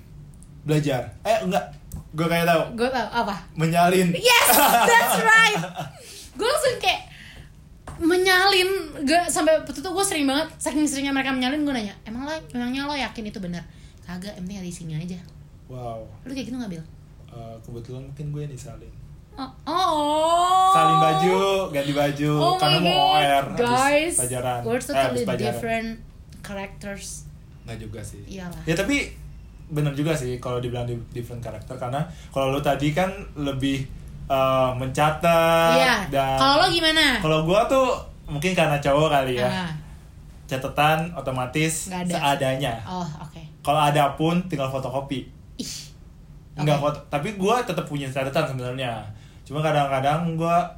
[0.62, 1.10] belajar.
[1.22, 1.66] Eh enggak.
[2.12, 2.62] Gue kayak tahu.
[2.76, 3.34] Gue tau apa?
[3.54, 4.14] Menyalin.
[4.14, 4.48] Yes,
[4.84, 5.58] that's right.
[6.32, 7.02] gue langsung kayak
[8.00, 8.70] menyalin
[9.02, 12.34] gak sampai waktu itu gue sering banget saking seringnya mereka menyalin gue nanya emang lo
[12.50, 13.62] emangnya lo yakin itu benar
[14.02, 15.20] kagak yang penting ada isinya aja
[15.68, 16.02] Wow.
[16.24, 16.84] lu kayak gitu nggak bil
[17.30, 18.92] Eh, kebetulan mungkin gue nih salin.
[19.34, 20.72] Oh, oh.
[20.72, 21.36] Salin baju,
[21.70, 23.16] ganti baju, oh karena mau.
[23.16, 24.60] OR guys pelajaran.
[24.62, 25.46] we're Eh, totally habis pelajaran.
[25.46, 25.90] different
[26.42, 27.06] characters
[27.62, 28.22] Nggak juga sih.
[28.28, 28.62] Iyalah.
[28.64, 29.14] Ya tapi
[29.68, 33.88] bener juga sih kalau dibilang di- different karakter karena kalau lu tadi kan lebih
[34.26, 37.88] eh, mencatat iya dan kalau lo gimana kalau gua tuh
[38.26, 39.48] mungkin karena cowok kali ya.
[39.48, 39.72] Ah,
[40.46, 42.12] Catatan otomatis ada.
[42.36, 42.76] seadanya.
[42.84, 45.24] oh oke Kalau ada pun tinggal fotokopi.
[45.56, 45.74] ih
[46.52, 46.84] Enggak Oke.
[46.86, 49.00] foto, tapi gua tetap punya catatan sebenarnya.
[49.44, 50.70] Cuma kadang-kadang gua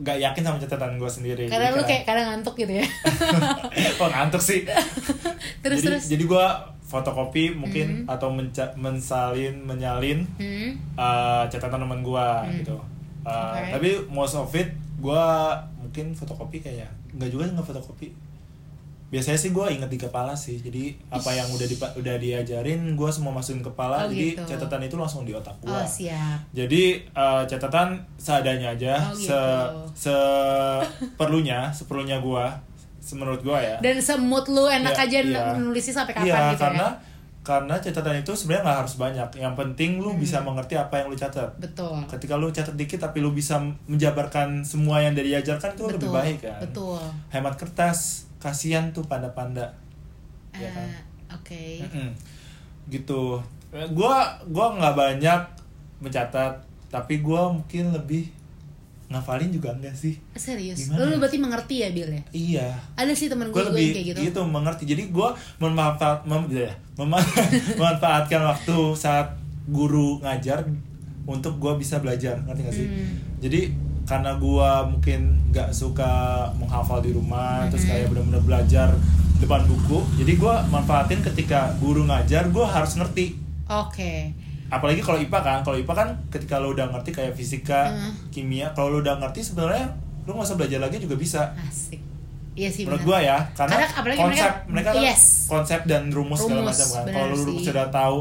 [0.00, 1.44] nggak yakin sama catatan gua sendiri.
[1.44, 2.86] karena Jadi lu kayak kadang ngantuk gitu ya
[4.00, 4.64] oh ngantuk sih.
[5.64, 6.46] terus jadi, terus jadi gua
[6.82, 10.96] fotokopi mungkin atau menca- mensalin menyalin hmm.
[10.96, 12.58] uh, catatan teman gua Hmm.
[12.58, 12.76] gitu.
[13.20, 13.70] Uh, Oke.
[13.76, 16.88] Tapi most of it gua mungkin fotokopi kayaknya.
[17.12, 18.08] Enggak juga nggak fotokopi.
[19.10, 23.10] Biasanya sih gue inget di kepala sih jadi apa yang udah dipa- udah diajarin gue
[23.10, 24.42] semua masukin kepala Oh, jadi gitu.
[24.46, 26.38] catatan itu langsung di otak gue Oh siap.
[26.50, 29.82] jadi eh, catatan seadanya aja Oh, se gitu.
[29.98, 32.44] seperlunya seperlunya gue
[33.12, 35.42] menurut gue ya Dan semut lu enak Iya, aja iya.
[35.54, 36.90] nulisnya sampai kapan iya gitu karena ya.
[37.40, 40.20] karena catatan itu sebenarnya nggak harus banyak yang penting lu Hmm.
[40.20, 41.98] bisa mengerti apa yang lu catat Betul.
[42.06, 46.38] ketika lu catat dikit tapi lu bisa menjabarkan semua yang dari diajarkan itu lebih baik
[46.40, 47.00] kan Betul.
[47.28, 49.68] hemat kertas kasihan tuh panda-panda
[50.52, 51.00] ya kan Eh,
[51.30, 51.64] Oke.
[51.80, 52.10] Mm-mm.
[52.88, 53.38] gitu
[53.70, 55.40] Eh, gua gua nggak banyak
[55.98, 58.26] mencatat tapi gua mungkin lebih
[59.06, 60.86] ngafalin juga enggak sih Serius.
[60.86, 61.18] Gimana Lu ya?
[61.18, 62.22] berarti mengerti ya Bil ya?
[62.30, 64.18] iya Ada sih temen gue gue juga lebih yang kayak gitu.
[64.24, 67.22] gitu mengerti jadi gue memanfaat mem, ya, mema-
[67.74, 69.34] memanfaatkan waktu saat
[69.66, 70.62] guru ngajar
[71.24, 73.10] untuk gue bisa belajar ngerti gak sih Hmm.
[73.40, 73.60] jadi
[74.10, 76.10] karena gue mungkin nggak suka
[76.52, 77.90] menghafal di rumah terus Hmm.
[77.90, 78.88] kayak bener-bener belajar
[79.38, 84.34] depan buku jadi gue manfaatin ketika guru ngajar gue harus ngerti Oke.
[84.68, 88.12] apalagi kalau IPA kan kalau IPA kan ketika lo udah ngerti kayak fisika Hmm.
[88.28, 92.02] kimia kalau lo udah ngerti sebenarnya lo nggak usah belajar lagi juga bisa Asik.
[92.52, 95.46] Iya sih menurut gua ya karena Karena konsep mereka- mereka, yes.
[95.46, 98.16] konsep dan rumus, segala Rumus, macam kan kalau lu sudah tahu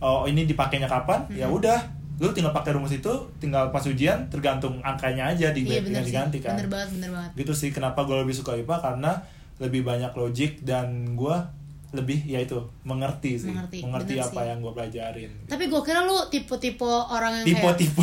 [0.00, 1.54] oh ini dipakainya kapan ya Hmm.
[1.54, 1.78] udah
[2.16, 6.38] lu tinggal pakai rumus itu tinggal pas ujian tergantung angkanya aja di Iya yang diganti
[6.38, 7.30] kan Bener banget, bener banget.
[7.36, 9.12] gitu sih kenapa gue lebih suka IPA karena
[9.56, 11.50] lebih banyak logik dan gua
[11.90, 14.46] lebih ya itu mengerti sih Mengerti, mengerti apa sih.
[14.46, 18.02] yang gue pelajarin Tapi gue kira lu tipe-tipe orang yang kayak tipe-tipe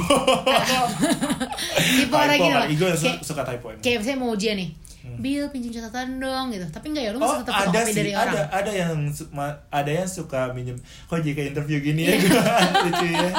[1.93, 2.63] tipe orang loh.
[2.69, 3.81] gue Kayak, suka typo emang.
[3.81, 4.71] kayak misalnya mau ujian nih.
[5.01, 5.17] Hmm.
[5.17, 6.61] Bil pinjam catatan dong gitu.
[6.69, 8.29] Tapi enggak ya lu Oh masih tetap ada sih dari orang.
[8.29, 8.91] ada ada yang
[9.67, 12.13] ada yang suka minjem kok kayak interview gini Iya.
[12.13, 12.41] ya gue
[12.85, 13.29] lucu ya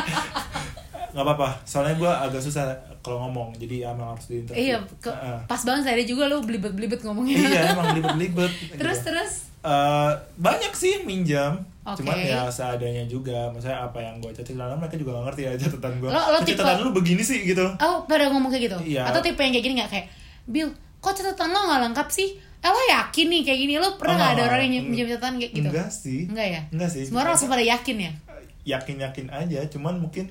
[1.12, 2.64] nggak apa-apa soalnya gue agak susah
[2.98, 7.00] kalau ngomong jadi emang harus di interview Iya, ke- pas banget tadi juga lu belibet-belibet
[7.00, 7.36] ngomongnya.
[7.38, 9.08] iya emang libet-libet terus gitu.
[9.08, 12.02] terus Eh, banyak sih yang minjam Oke.
[12.02, 15.50] cuman ya seadanya juga maksudnya apa yang gue catat karena mereka juga gak ngerti ya
[15.56, 18.78] catatan gue Lo- lo tipe- catatan lu begini sih gitu oh pada ngomong kayak gitu.
[18.88, 19.06] Iya.
[19.06, 20.06] Atau tipe yang kayak gini nggak kayak
[20.44, 20.66] Bil,
[20.98, 22.28] kok catatan lo nggak lengkap sih?
[22.58, 23.72] Eh lo yakin nih kayak gini?
[23.76, 25.68] Lo pernah nggak ada Oh, orang yang minjem catatan kayak gitu?
[25.68, 26.60] enggak sih Enggak ya?
[26.68, 28.12] enggak sih Semua orang langsung pada yakin ya?
[28.64, 30.26] yakin-yakin aja cuman mungkin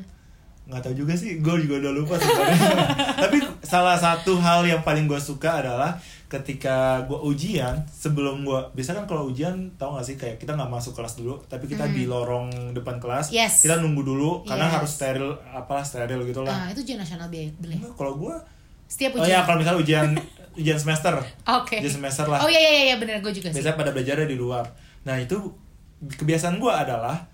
[0.72, 2.72] nggak tahu juga sih gue juga udah lupa sebenarnya
[3.24, 8.94] tapi salah satu hal yang paling gue suka adalah ketika gue ujian sebelum gue biasa
[8.94, 12.06] kan kalau ujian tau gak sih kayak kita nggak masuk kelas dulu tapi kita di
[12.06, 13.36] lorong depan kelas Hmm.
[13.38, 13.62] Yes.
[13.62, 14.74] kita nunggu dulu karena Yes.
[14.74, 17.76] harus steril apalah steril gitu lah Ah, itu ujian nasional biaya beli.
[17.92, 18.32] Kalau gue
[18.88, 19.32] Setiap oh ujian.
[19.34, 20.08] ya kalau misalnya ujian
[20.60, 21.80] ujian semester Oke.
[21.80, 23.60] ujian semester lah Oh iya iya iya bener gue juga sih.
[23.60, 24.64] biasanya pada belajarnya di luar
[25.02, 25.36] nah itu
[26.02, 27.28] kebiasaan gue adalah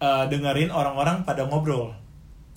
[0.00, 1.94] eh, dengerin orang-orang pada ngobrol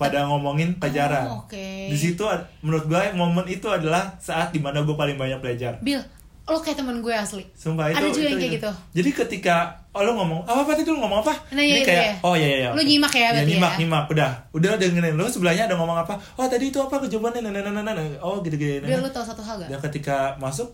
[0.03, 1.65] pada ngomongin pelajaran Oh, oke.
[1.87, 2.23] di situ
[2.59, 6.03] menurut gue momen itu adalah saat di mana gue paling banyak belajar Bil,
[6.43, 7.47] lo kayak temen gue asli.
[7.53, 8.59] sumpah itu Ada juga itu- yang kayak itu.
[8.59, 8.71] gitu.
[8.93, 9.55] jadi ketika
[9.89, 12.15] oh lo ngomong apa apa tadi lu ngomong apa Nah, iya, ini iya, kayak iya.
[12.21, 12.83] oh iya iya Lu oke.
[12.83, 13.77] nyimak ya berarti nyimak ya?
[13.79, 17.51] nyimak udah udah dengerin lo sebelahnya ada ngomong apa oh tadi itu apa jawabannya nah,
[17.53, 18.03] nah, nah, nah, nah.
[18.19, 19.69] oh gitu gitu Bil, lo tau satu hal gak?
[19.69, 20.67] dan ketika masuk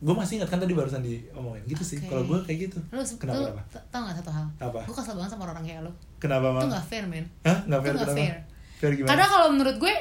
[0.00, 2.08] gue masih ingat kan tadi barusan diomongin gitu sih Oke.
[2.08, 4.46] kalau gue kayak gitu Lo, kenapa lo kenapa tau gak satu hal?
[4.58, 4.80] Apa?
[4.82, 5.92] Gue kesel banget sama orang kayak lo.
[6.16, 7.24] kenapa Itu mah gak fair, men.
[7.42, 7.58] Hah?
[7.62, 8.16] Nggak Itu fair nggak kenapa?
[8.18, 8.34] fair.
[8.74, 9.08] Fair gimana?
[9.10, 9.94] Karena kalau menurut gue,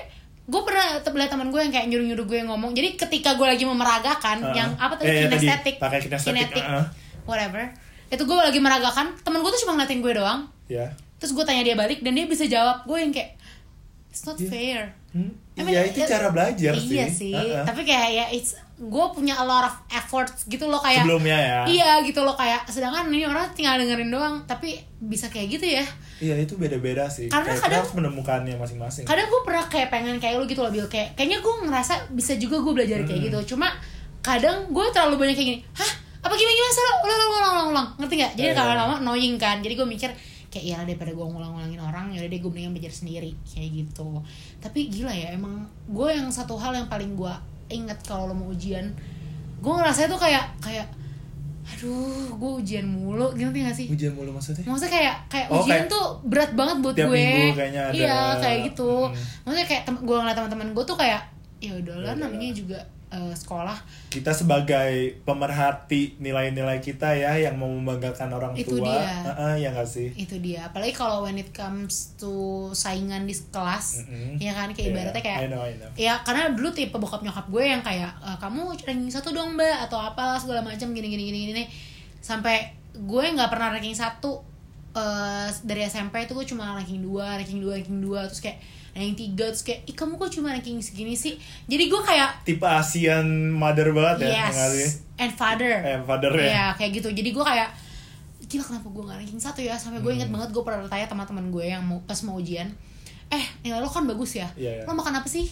[0.45, 2.71] gue pernah lihat teman gue yang kayak nyuruh-nyuruh gue ngomong.
[2.71, 4.55] Jadi ketika gue lagi memeragakan, Uh-uh.
[4.55, 6.85] yang apa tadi Eh, iya, kinestetik, Pakai kinestetik, kinetik, uh-uh.
[7.25, 7.63] whatever.
[8.07, 10.41] Itu gue lagi meragakan, temen gue tuh cuma ngeliatin gue doang.
[10.65, 10.87] Ya.
[11.17, 12.87] Terus gue tanya dia balik dan dia bisa jawab.
[12.87, 13.35] Gue yang kayak,
[14.07, 14.47] it's not Iya.
[14.47, 14.81] fair.
[15.11, 15.35] Hmm?
[15.53, 16.87] I mean, Iya, itu it- cara belajar sih.
[16.89, 17.35] Iya sih.
[17.35, 17.67] Uh-uh.
[17.67, 21.03] Tapi kayak ya, it's gue punya a lot of efforts gitu loh kayak.
[21.03, 21.59] Sebelumnya ya.
[21.65, 22.63] Iya gitu loh kayak.
[22.65, 25.83] Sedangkan ini orang tinggal dengerin doang, tapi bisa kayak gitu ya.
[26.17, 27.27] Iya, itu beda-beda sih.
[27.27, 29.03] Karena Kayak kadang- harus menemukannya masing-masing.
[29.03, 32.35] kadang gue pernah kayak pengen kayak lu gitu loh Bil kayak kayaknya gue ngerasa bisa
[32.35, 33.27] juga gue belajar kayak Hmm.
[33.29, 33.67] gitu cuma
[34.19, 37.67] kadang gue terlalu banyak kayak gini hah apa gimana gimana salah ulang ulang ulang ulang
[37.69, 38.79] ulang ngerti nggak jadi Iya, kalau iya.
[38.81, 40.11] lama annoying kan jadi gue mikir
[40.49, 44.09] kayak ya daripada gue ngulang-ngulangin orang ya udah deh gue mendingan belajar sendiri kayak gitu
[44.57, 47.33] tapi gila ya emang gue yang satu hal yang paling gue
[47.69, 48.85] inget kalau lo mau ujian
[49.57, 50.87] gue ngerasa tuh kayak kayak
[51.69, 51.93] aduh
[52.33, 54.65] gue ujian mulu ngerti gak sih Ujian mulu maksudnya?
[54.65, 57.15] Maksudnya kayak kayak Oh, ujian kayak tuh berat banget buat tiap gue.
[57.15, 57.93] minggu kayaknya ada.
[57.93, 58.91] Iya, kayak gitu.
[59.05, 59.13] Hmm.
[59.45, 61.21] Maksudnya kayak tem- gue ngeliat teman-teman gue tuh kayak
[61.59, 62.25] ya Ya udahlah udahlah.
[62.25, 62.79] namanya juga
[63.09, 63.73] eh, sekolah.
[64.07, 68.85] Kita sebagai pemerhati nilai-nilai kita ya yang mau membanggakan orang Itu tua.
[68.85, 69.05] dia.
[69.25, 70.13] Heeh, ya nggak sih?
[70.13, 70.65] Itu dia.
[70.65, 72.29] Apalagi kalau when it comes to
[72.71, 74.37] saingan di kelas, Mm-mm.
[74.37, 75.89] ya kan kayak ibaratnya Iya, I kayak know, I know.
[75.95, 79.85] Ya karena dulu tipe bokap nyokap gue yang kayak "Eh, kamu ranking satu dong mbak
[79.85, 81.63] atau apa segala macam gini gini gini gini
[82.19, 84.43] sampai gue nggak pernah ranking satu
[84.91, 88.57] eh, dari SMP itu gue cuma ranking 2, ranking 2, ranking 2 terus kayak
[88.91, 92.63] ranking 3 terus kayak ih kamu kok cuma ranking segini sih jadi gue kayak tipe
[92.63, 94.89] Asian mother banget ya yes nggak sih?
[95.17, 96.43] and father Eh, father ya.
[96.43, 97.69] Iya, kayak gitu jadi gue kayak
[98.43, 100.35] gila kenapa gue gak ranking satu ya sampai gue inget Hmm.
[100.35, 102.65] banget gue pernah tanya teman-teman gue yang mau pas mau ujian
[103.29, 104.83] eh nilai lo kan bagus ya Iya, iya.
[104.83, 105.45] lo makan apa sih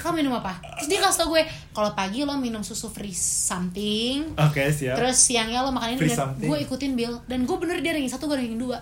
[0.00, 4.34] lo minum apa terus dia kasih tau gue kalau pagi lo minum susu free something
[4.36, 4.94] Oke siap.
[4.94, 6.46] terus siangnya lo makan ini Free dan something.
[6.46, 8.78] gue ikutin bill dan gue bener dia ranking satu gue ranking dua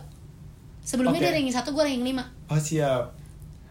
[0.80, 1.24] sebelumnya Oke.
[1.24, 3.16] dia ranking satu gue ranking lima Oh siap.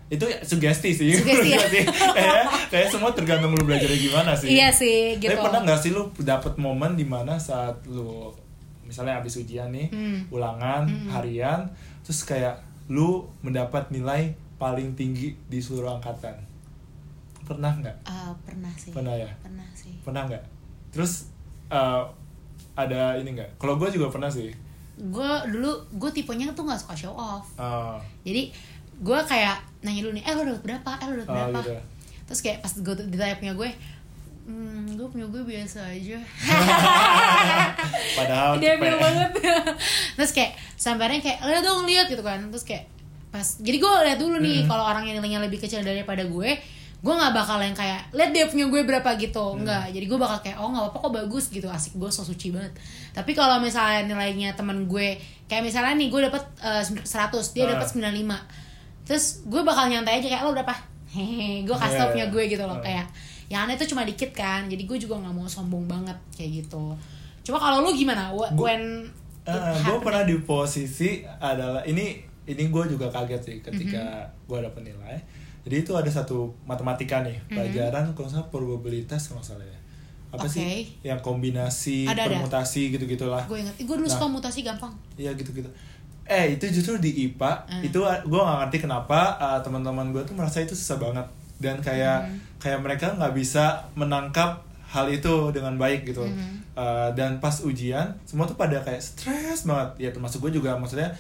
[0.07, 1.13] Itu sugesti sih.
[1.13, 1.61] Sugesti ya?
[2.17, 4.49] kayak kayak semua tergantung lu belajarnya gimana sih.
[4.49, 8.33] iya sih gitu Tapi pernah nggak sih lu dapet momen di mana saat lu
[8.83, 10.27] misalnya habis ujian nih, Hmm.
[10.27, 16.37] ulangan harian, terus kayak lu mendapat nilai paling tinggi di seluruh angkatan.
[17.41, 17.97] Pernah nggak?
[18.03, 19.25] Ah, pernah sih Pernah ya?
[19.41, 20.43] pernah sih Pernah nggak?
[20.89, 21.25] Terus
[21.67, 22.03] eh,
[22.73, 23.57] ada ini nggak?
[23.57, 24.53] Kalau gue juga pernah sih.
[24.93, 28.43] gue dulu gue tipenya tuh nggak suka show off Eh, jadi
[29.01, 31.73] gue kayak nanya dulu nih eh lo dapet berapa eh lo dapet Oh, berapa gitu.
[32.23, 33.69] terus kayak pas gue ditanya punya gue
[34.45, 36.21] hmm, gue punya gue biasa aja
[38.17, 38.93] padahal dia cepet.
[38.95, 39.31] banget
[40.19, 42.85] terus kayak sambarnya kayak lihat dong lihat gitu kan terus kayak
[43.31, 46.51] pas jadi gue lihat dulu nih kalau orang yang nilainya lebih kecil daripada gue
[47.01, 49.57] gue nggak bakal yang kayak lihat dia punya gue berapa gitu.
[49.57, 51.65] Nggak jadi gue bakal kayak oh nggak apa-apa kok bagus gitu.
[51.65, 52.77] Asik gue so suci banget.
[53.09, 55.17] Tapi kalau misalnya nilainya teman gue
[55.47, 57.01] kayak misalnya nih gue dapat eh, 100
[57.51, 57.73] dia Ah.
[57.73, 58.37] dapat 95
[59.01, 60.75] terus gue bakal nyantai aja kayak lo berapa?
[61.17, 62.33] Hehehe gue kasih tau Iya, punya iya.
[62.35, 62.83] gue gitu loh Ah.
[62.85, 63.05] kayak
[63.49, 64.69] yang aneh tuh cuma dikit kan.
[64.69, 66.93] Jadi gue juga nggak mau sombong banget kayak gitu.
[67.41, 68.29] Coba kalau lu gimana?
[68.29, 69.09] When
[69.41, 70.05] it gue happened?
[70.05, 74.47] pernah di posisi adalah ini ini gue juga kaget sih ketika Mhm.
[74.47, 75.17] gue dapet nilai
[75.61, 77.53] jadi itu ada satu matematika nih Mhm.
[77.53, 79.77] pelajaran kalau salah probabilitas kalau salah ya
[80.31, 80.55] apa Oke.
[80.57, 82.39] sih yang kombinasi Ada, ada.
[82.39, 84.13] permutasi gitu gitulah gue inget gue dulu Nah.
[84.13, 85.67] suka mutasi gampang Iya gitu gitu.
[86.23, 87.83] Eh itu justru di IPA Hmm.
[87.83, 91.27] itu gue gak ngerti kenapa uh, teman-teman gue tuh merasa itu susah banget
[91.59, 92.39] dan kayak Hmm.
[92.57, 96.23] kayak mereka nggak bisa menangkap hal itu dengan baik gitu.
[96.23, 96.63] Hmm.
[96.71, 101.11] Uh, dan pas ujian semua tuh pada kayak stres banget ya termasuk gue juga maksudnya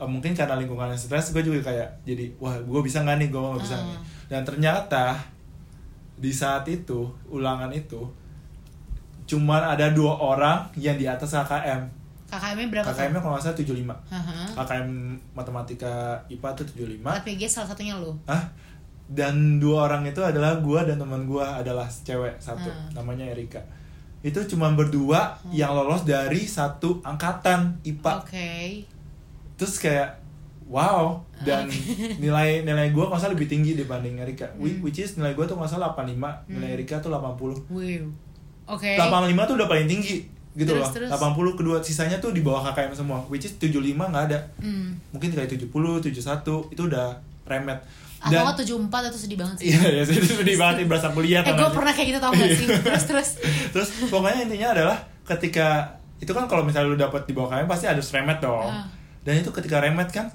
[0.00, 3.28] uh, mungkin karena lingkungannya stres gue juga kayak jadi wah gue bisa nggak nih?
[3.28, 3.86] Gue nggak bisa Hmm.
[3.86, 5.04] nih dan ternyata
[6.16, 8.00] di saat itu ulangan itu
[9.24, 11.82] cuman ada dua orang yang di atas KKM
[12.26, 14.36] KKM-nya berapa KKM-nya kalau nggak salah 75 Haha.
[14.54, 14.88] KKM
[15.32, 15.92] Matematika
[16.28, 18.42] IPA tuh 75 LPG salah satunya lo ah
[19.06, 22.94] dan dua orang itu adalah gua dan teman gua adalah cewek satu Hmm.
[22.94, 23.58] namanya Erika.
[24.20, 28.50] Itu cuma berdua yang lolos dari satu angkatan IPA oke
[29.60, 30.16] terus kayak
[30.64, 31.20] wow.
[31.40, 31.68] Dan
[32.22, 34.48] nilai nilai gua nggak salah lebih tinggi dibanding Erika.
[34.56, 34.80] Hmm.
[34.80, 36.16] which is nilai gua tuh nggak salah 85
[36.48, 38.04] nilai Erika tuh 80 wow.
[38.70, 38.96] Oke.
[38.96, 40.94] 85 tuh udah paling tinggi gitu Terus, loh.
[40.94, 41.10] terus.
[41.14, 43.18] 80 kedua sisanya tuh di bawah KKM semua.
[43.30, 44.38] Which is 75 nggak ada.
[44.62, 44.96] Hmm.
[45.12, 47.08] mungkin kayak 70, 71 itu udah
[47.46, 47.78] remet.
[48.20, 49.66] atau nggak tujuh empat itu sedih banget sih?
[49.72, 52.50] Iya, iya itu sedih banget berasa kuliah eh tau gue pernah kayak gitu tau gak
[52.52, 52.66] sih?
[52.84, 53.28] Terus terus?
[53.72, 57.86] Terus pokoknya intinya adalah ketika itu kan kalau misalnya lu dapat di bawah KKM pasti
[57.88, 58.68] harus remet dong.
[58.68, 58.84] Ah.
[59.20, 60.26] Dan itu ketika remet kan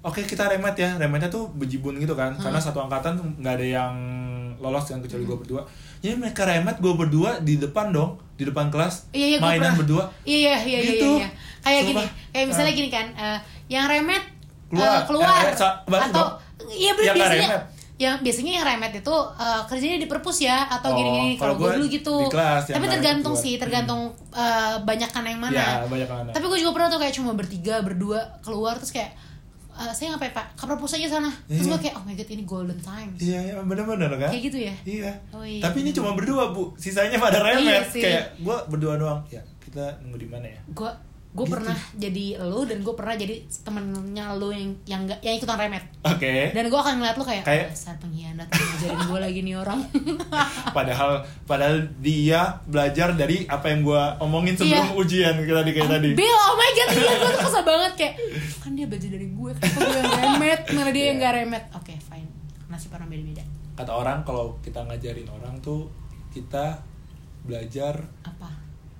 [0.00, 2.66] Oke kita remet ya, remetnya tuh bejibun gitu kan Karena Hmm.
[2.66, 3.94] satu angkatan nggak ada yang
[4.56, 5.62] lolos kan kecuali gue berdua
[5.98, 9.76] Jadi mereka remet gue berdua di depan dong Di depan kelas Iya iya Mainan pernah.
[9.76, 10.90] berdua Iya iya iya iya.
[10.92, 11.10] Gitu.
[11.16, 11.28] iya.
[11.60, 12.76] Kayak gini, kayak misalnya Ah.
[12.76, 14.20] gini kan, eh, yang remet
[14.66, 14.84] Keluar.
[14.90, 16.24] eh, keluar Eh, eh, atau
[16.68, 17.62] iya nggak biasanya remet.
[17.94, 21.70] Yang biasanya yang remet itu eh, kerjanya di perpus ya atau Oh, gini-gini kalau gue
[21.72, 22.16] dulu gitu.
[22.26, 25.54] kelas Tapi tergantung sih, tergantung eh, banyakan yang mana.
[25.54, 29.14] Ya banyak Tapi gue juga pernah tuh kayak cuma bertiga, berdua keluar terus kayak
[29.70, 30.46] eh, saya ngapain pak?
[30.54, 31.30] Ke perpus aja sana.
[31.46, 31.70] Terus Iya.
[31.70, 33.18] gue kayak oh my god ini golden times.
[33.18, 34.74] Iya, iya bener-bener kan Kayak gitu ya.
[34.84, 35.12] Iya.
[35.30, 35.62] Oh, iya.
[35.62, 37.86] Tapi ini cuma berdua bu, sisanya pada Iya remet.
[37.90, 38.02] sih.
[38.02, 39.22] Kayak gue berdua doang.
[39.28, 40.58] Ya kita nunggu di mana ya?
[40.68, 40.90] gue
[41.34, 41.50] gue Gitu.
[41.50, 45.82] pernah jadi lo dan gue pernah jadi temennya lo yang yang gak, yang ikutan remet
[46.00, 46.54] Oke.
[46.54, 49.80] dan gue akan ngeliat lo kayak, Kayak- dasar pengkhianat ngajarin gue lagi nih orang
[50.70, 51.12] Padahal
[51.44, 54.94] padahal dia belajar dari apa yang gue omongin sebelum Iya.
[54.96, 56.10] ujian kayak tadi kayak tadi.
[56.14, 58.14] Bill oh my god iya gue tuh kesel banget kayak
[58.56, 61.24] kan dia belajar dari gue kenapa gue yang remet mana dia yang Iya.
[61.24, 62.28] gak remet oke fine
[62.68, 63.44] nasib orang beda-beda
[63.74, 65.90] Kata orang kalau kita ngajarin orang tuh
[66.30, 66.78] kita
[67.42, 68.50] belajar apa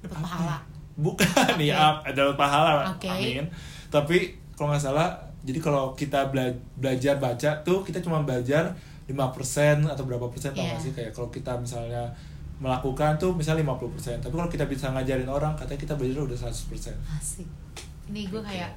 [0.00, 0.56] dapat apa pahala
[0.94, 1.00] ya?
[1.00, 2.86] Bukan ya, ada pahala.
[2.88, 3.06] Oke.
[3.06, 3.46] Amin.
[3.88, 4.16] Tapi
[4.52, 8.70] kalau nggak salah, jadi kalau kita bela- belajar baca tuh kita cuma belajar
[9.04, 10.80] 5% atau berapa persen tau Iya.
[10.80, 12.08] sih kayak kalau kita misalnya
[12.56, 13.84] melakukan tuh misalnya 50%
[14.18, 17.44] tapi kalau kita bisa ngajarin orang katanya kita belajar udah 100% asik
[18.06, 18.72] ini gue kayak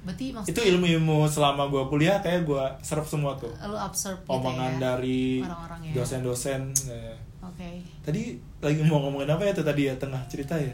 [0.00, 4.30] berarti itu maksudnya ilmu-ilmu selama gua kuliah kayak gua serap semua tuh lo absorb gitu
[4.30, 5.92] omongan ya dari Orang-orang ya.
[5.94, 7.16] dosen-dosen eh.
[7.40, 7.68] oke
[8.00, 10.72] tadi lagi mau ngomongin apa ya tuh tadi ya tengah cerita ya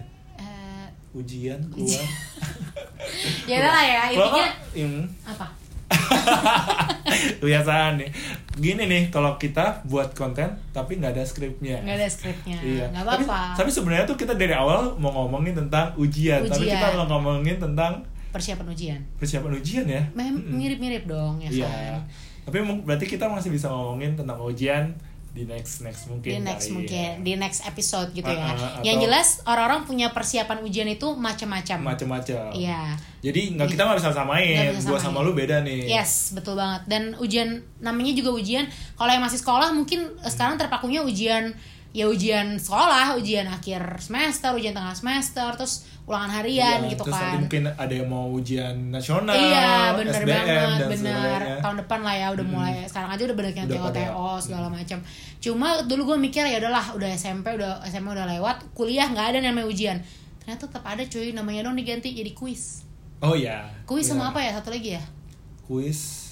[1.12, 2.06] ujian keluar
[3.50, 4.46] ya udah lah ya intinya
[4.76, 5.46] hmm, apa
[7.40, 8.10] kebiasaan nih.
[8.54, 11.82] Gini nih, kalau kita buat konten tapi nggak ada skripnya.
[11.82, 12.86] nggak ada skripnya Iya.
[12.92, 16.78] nggak Tapi, apa-apa tapi sebenarnya tuh kita dari awal mau ngomongin tentang ujian, tapi Ujian.
[16.78, 20.02] kita mau ngomongin tentang persiapan ujian persiapan ujian ya.
[20.14, 21.66] Mirip-mirip dong ya Iya.
[21.66, 22.00] kan
[22.40, 24.94] Tapi berarti kita masih bisa ngomongin tentang ujian
[25.30, 26.42] di next next di mungkin.
[26.42, 27.22] next kali mungkin ya.
[27.22, 28.50] di next episode gitu ya.
[28.50, 31.78] Uh-uh, Yang atau- jelas orang-orang punya persiapan ujian itu macam-macam.
[31.94, 32.50] macam-macam.
[32.50, 32.98] Iya.
[33.22, 34.74] Jadi nggak kita nggak bisa samain.
[34.74, 35.02] Gua samain.
[35.06, 35.86] sama lu beda nih.
[35.86, 36.82] Yes, betul banget.
[36.90, 38.66] Dan ujian namanya juga ujian.
[38.98, 41.54] Kalau yang masih sekolah mungkin eh, sekarang terpakunya ujian
[41.90, 45.74] ya ujian sekolah, ujian akhir semester, ujian tengah semester, terus
[46.04, 47.38] ulangan harian Iya, gitu terus kan.
[47.38, 51.40] mungkin ada yang mau ujian nasional, Iya, bener SBM, banget, dan bener.
[51.60, 52.54] Tahun depan lah ya udah Mm-mm.
[52.56, 52.82] mulai.
[52.84, 54.98] Sekarang aja udah banyak yang Udah TO pada- TO segala macam.
[55.38, 59.38] Cuma dulu gue mikir ya udahlah, udah SMP, udah SMA udah lewat, kuliah nggak ada
[59.40, 59.98] namanya ujian.
[60.40, 62.82] Ternyata tetap ada cuy, namanya dong diganti jadi kuis.
[63.20, 63.66] Oh iya.
[63.84, 64.10] Kuis Iya.
[64.12, 64.50] sama apa ya?
[64.52, 65.02] Satu lagi ya?
[65.64, 66.30] Kuis.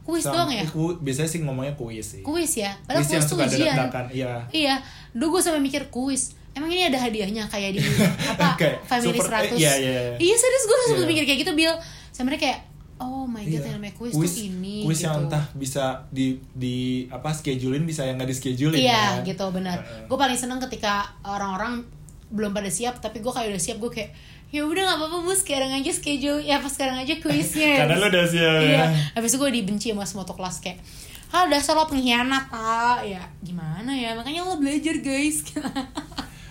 [0.00, 0.64] Kuis doang ya?
[0.66, 2.22] ku- biasanya sih ngomongnya kuis sih.
[2.24, 2.72] Kuis ya?
[2.82, 3.76] Padahal Kuis kuis, yang suka ujian.
[4.10, 4.32] iya.
[4.50, 4.74] Iya,
[5.12, 6.32] dulu gue sampai mikir kuis.
[6.50, 7.80] Emang ini ada hadiahnya kayak di
[8.32, 10.34] apa Kayak Family super- 100 eh, iya, iya, iya.
[10.34, 11.08] Serius gue sempet Iya.
[11.08, 11.74] mikir kayak gitu Bill
[12.10, 12.58] Sebenarnya kayak
[12.98, 13.60] Oh my god Iya.
[13.64, 15.06] yang namanya kuis, kuis tuh ini kuis gitu.
[15.06, 19.24] yang entah bisa di di apa schedulein bisa yang nggak di schedulein Iya ya.
[19.24, 20.04] gitu benar Heeh.
[20.04, 21.86] Gue paling seneng ketika orang-orang
[22.28, 24.10] belum pada siap Tapi gue kayak udah siap gue kayak
[24.50, 28.10] ya udah nggak apa-apa bu sekarang aja schedule ya pas sekarang aja kuisnya Karena lu
[28.10, 28.84] udah siap iya ya.
[29.14, 30.82] habis itu gue dibenci sama semua kelas kayak
[31.30, 35.42] ah dasar lo pengkhianat ah ya gimana ya makanya lo belajar guys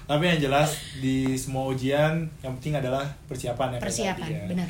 [0.10, 3.80] Tapi yang jelas di semua ujian yang penting adalah persiapan ya.
[3.80, 4.42] persiapan ya.
[4.48, 4.70] benar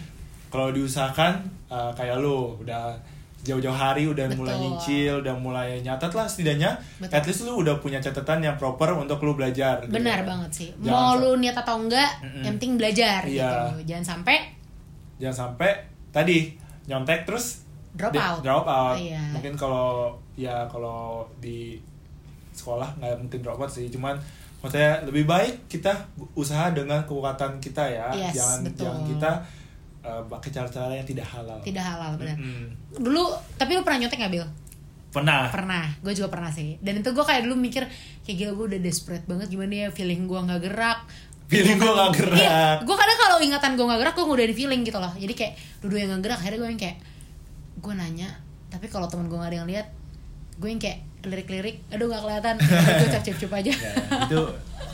[0.49, 2.91] Kalau diusahakan uh, kayak lu udah
[3.39, 4.63] jauh-jauh hari udah mulai Betul.
[4.67, 7.15] nyicil, udah mulai nyatet lah setidaknya Betul.
[7.15, 9.79] at least lu udah punya catatan yang proper untuk lu belajar.
[9.79, 9.95] gitu.
[9.95, 12.43] benar banget sih Jangan mau lu niat atau enggak Mm-mm.
[12.43, 13.47] yang penting belajar Iya.
[13.47, 14.37] gitu jangan sampai
[15.19, 15.71] Jangan sampai
[16.11, 16.51] tadi
[16.85, 18.39] nyontek terus Drop di- out.
[18.39, 18.95] Drop out.
[18.95, 19.21] Iya.
[19.33, 19.89] Mungkin kalau
[20.33, 21.77] ya kalau di
[22.51, 24.19] sekolah nggak mungkin drop out sih, cuman
[24.59, 25.95] maksudnya lebih baik kita
[26.33, 28.07] usaha dengan kekuatan kita ya.
[28.11, 28.83] Yes, jangan betul.
[28.83, 29.31] jangan kita
[30.01, 31.59] uh, pakai cara-cara yang tidak halal.
[31.61, 32.67] tidak halal benar Mm-mm.
[32.97, 33.23] dulu
[33.55, 34.47] tapi lu pernah nyontek nggak Bil?
[35.09, 35.49] Pernah.
[35.49, 37.81] pernah gue juga pernah sih dan itu gue kayak dulu mikir
[38.21, 40.99] kayak gila gue udah desperate banget gimana ya feeling gue nggak gerak
[41.49, 42.37] Feeling gua nggak gerak.
[42.37, 45.33] iya gue kadang kalau ingatan gue nggak gerak gue udah di feeling gitu loh jadi
[45.33, 46.97] kayak dulu yang nggak gerak akhirnya gue yang kayak
[47.79, 48.29] gue nanya
[48.69, 49.87] tapi kalau temen gue nggak ada yang lihat
[50.59, 52.55] gue yang kayak lirik-lirik aduh nggak kelihatan.
[52.99, 53.71] Gue cap cap aja.
[53.75, 53.91] Ya,
[54.23, 54.39] itu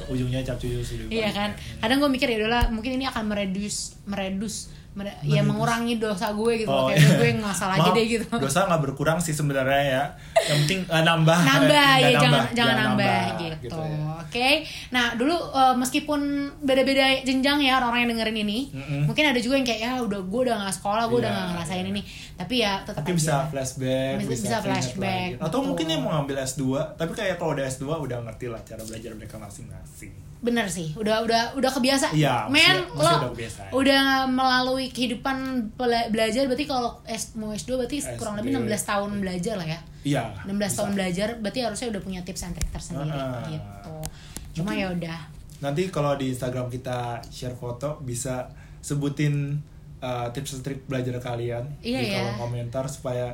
[0.10, 0.98] ujungnya cap sih.
[1.10, 1.54] iya kan?
[1.82, 4.74] kadang gue mikir ya udahlah mungkin ini akan meredus meredus mere-
[5.22, 7.12] ya mengurangi dosa gue gitu Oh, kayak iya.
[7.14, 10.04] gue ngasal aja deh gitu Dosa nggak berkurang sih sebenarnya ya.
[10.46, 11.36] Yang penting eh, nambah.
[11.38, 14.00] nambah ya jangan nambah, jangan nambah, gitu, ya.
[14.18, 14.50] oke
[14.90, 16.20] nah dulu eh, meskipun
[16.60, 19.02] beda-beda jenjang ya orang-orang yang dengerin ini Mm-mm.
[19.06, 21.50] mungkin ada juga yang kayak ya udah gue udah nggak sekolah gue udah Iya, nggak
[21.52, 21.92] ngerasain iya.
[21.92, 22.02] ini
[22.36, 25.30] tapi ya tetap Mungkin aja bisa flashback, Bisa- bisa, flashback.
[25.38, 25.62] Atau betul.
[25.66, 29.12] mungkin yang mau ngambil S2, tapi kayak kalau udah S2 udah ngerti lah cara belajar
[29.12, 30.12] mereka masing-masing.
[30.46, 33.62] Bener sih udah udah udah kebiasa Iya, men lo udah kebiasa.
[33.72, 35.38] udah melalui kehidupan
[35.74, 38.62] bela- belajar berarti kalau S, mau S2 berarti kurang lebih SD.
[38.62, 40.24] 16 tahun belajar lah ya Iya.
[40.46, 40.78] 16 bisa.
[40.78, 43.42] tahun belajar berarti harusnya udah punya tips and trick tersendiri Heeh.
[43.52, 43.96] gitu
[44.56, 45.20] cuma ya udah
[45.58, 49.58] Nanti kalau di Instagram kita share foto bisa sebutin
[49.98, 52.22] uh, tips and trick belajar kalian Iya di ya.
[52.22, 53.34] kolom komentar supaya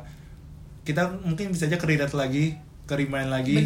[0.81, 3.57] kita mungkin bisa aja kerelate lagi, kerimain lagi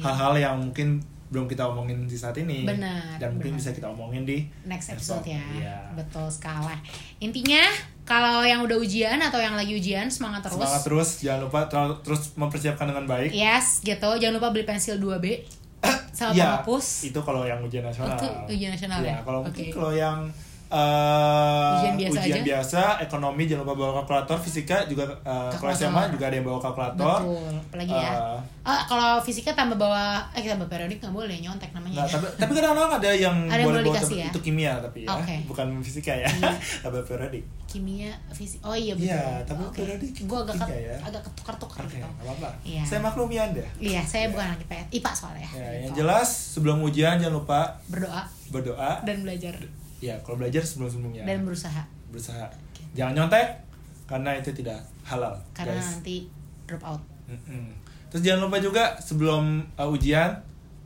[0.00, 3.60] hal-hal yang mungkin belum kita omongin di saat ini Benar, dan mungkin benar.
[3.60, 5.42] bisa kita omongin di next episode ya.
[5.52, 5.76] Iya.
[5.92, 6.70] Betul sekali.
[7.18, 7.66] Intinya
[8.02, 10.54] kalau yang udah ujian atau yang lagi ujian semangat terus.
[10.56, 11.60] Semangat terus, jangan lupa
[11.98, 13.34] terus mempersiapkan dengan baik.
[13.34, 14.06] Yes, gitu.
[14.16, 15.42] Jangan lupa beli pensil 2B
[16.16, 17.10] sama Iya, penghapus.
[17.10, 18.14] Itu kalau yang ujian nasional.
[18.14, 19.18] Itu ujian nasional Iya, ya?
[19.26, 19.46] kalau Oke.
[19.50, 20.18] mungkin kalau yang
[20.68, 22.42] eh, Ujian biasa aja?
[22.42, 25.78] biasa, ekonomi jangan lupa bawa kalkulator, fisika juga kalau Kalkulator.
[25.80, 27.18] SMA juga ada yang bawa kalkulator.
[27.22, 27.52] Betul.
[27.66, 28.12] Apalagi ya.
[28.60, 32.02] Ah, kalau fisika tambah bawa eh tambah periodik nggak boleh nyontek namanya.
[32.02, 34.26] Nah, tapi tapi kadang-kadang ada yang Ada boleh boleh bawa ya?
[34.26, 35.36] itu kimia tapi ya, Oke.
[35.46, 36.26] bukan fisika ya.
[36.26, 36.50] Iya.
[37.06, 37.44] Periodik.
[37.66, 38.58] Kimia, fisik.
[38.60, 39.06] Oh iya betul.
[39.08, 39.78] Iya, tapi Oke.
[39.80, 40.96] periodik Gua agak kimia ya.
[41.00, 42.08] agak ketukar-tukar Oke, gitu.
[42.18, 42.50] apa-apa.
[42.62, 42.82] Iya.
[42.82, 43.62] Saya maklumi Anda.
[43.78, 44.30] Iya, saya Iya.
[44.32, 45.48] bukan anak IPA, IPA soalnya.
[45.52, 45.98] Ya, yang Gitu.
[46.00, 48.92] jelas sebelum ujian jangan lupa berdoa berdoa.
[49.02, 49.54] dan belajar
[50.06, 51.22] Ya, kalau belajar sebelum-sebelumnya.
[51.22, 52.46] dan berusaha berusaha.
[52.92, 53.46] Jangan nyontek
[54.06, 55.88] karena itu tidak halal, karena guys.
[55.92, 56.30] nanti
[56.64, 57.02] drop out.
[57.26, 57.74] Mm-mm.
[58.06, 60.30] Terus jangan lupa juga sebelum uh, ujian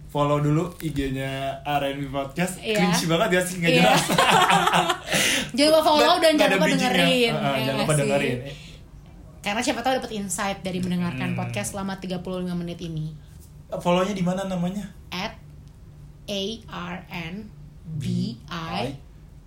[0.09, 2.59] follow dulu IG-nya R&B Podcast.
[2.59, 2.81] Iya.
[2.91, 3.83] Cringe banget ya sih nggak Iya.
[3.85, 4.03] jelas.
[5.55, 7.33] jangan lupa follow dan jangan lupa dengerin.
[7.33, 8.01] Uh, uh, ya jangan lupa sih?
[8.01, 8.39] dengerin.
[9.41, 11.39] Karena siapa tahu dapat insight dari mendengarkan Hmm.
[11.39, 12.21] podcast selama 35
[12.55, 13.13] menit ini.
[13.69, 14.85] Uh, Follow-nya di mana namanya?
[15.09, 15.37] At
[16.27, 17.35] A R N
[17.87, 18.05] B
[18.47, 18.97] I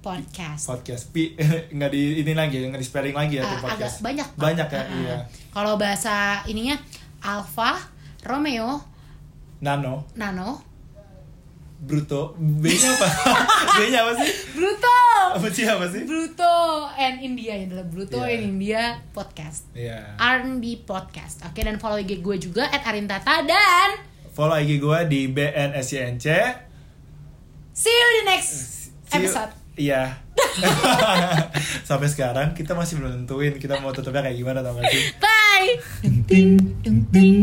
[0.04, 0.68] podcast.
[0.68, 1.32] podcast pi
[1.76, 4.38] nggak di ini lagi nggak di spelling lagi ya tuh podcast agak banyak Pak.
[4.38, 4.86] banyak ya ah.
[4.94, 5.18] iya
[5.50, 6.76] Kalau bahasa ininya
[7.24, 7.80] Alfa,
[8.22, 8.84] Romeo,
[9.60, 10.60] nano Nano,
[11.80, 13.08] bruto b nya apa
[13.76, 14.98] b nya apa sih Bruto,
[15.34, 16.56] apa sih apa sih Bruto
[16.94, 18.30] and India ya adalah Bruto Iya.
[18.30, 18.82] and India
[19.12, 19.72] podcast.
[19.72, 20.16] Iya.
[20.16, 21.42] R&B podcast.
[21.44, 26.26] Oke dan follow IG gue juga @arintata dan follow IG gue di bnsync
[27.72, 28.54] see you di next
[29.08, 29.63] See you- episode.
[29.74, 30.22] Iya.
[31.90, 35.04] Sampai sekarang kita masih belum nentuin kita mau tutupnya kayak gimana tau gak sih?
[35.18, 35.70] Bye.
[36.04, 36.52] ting ting
[36.84, 37.42] ting ting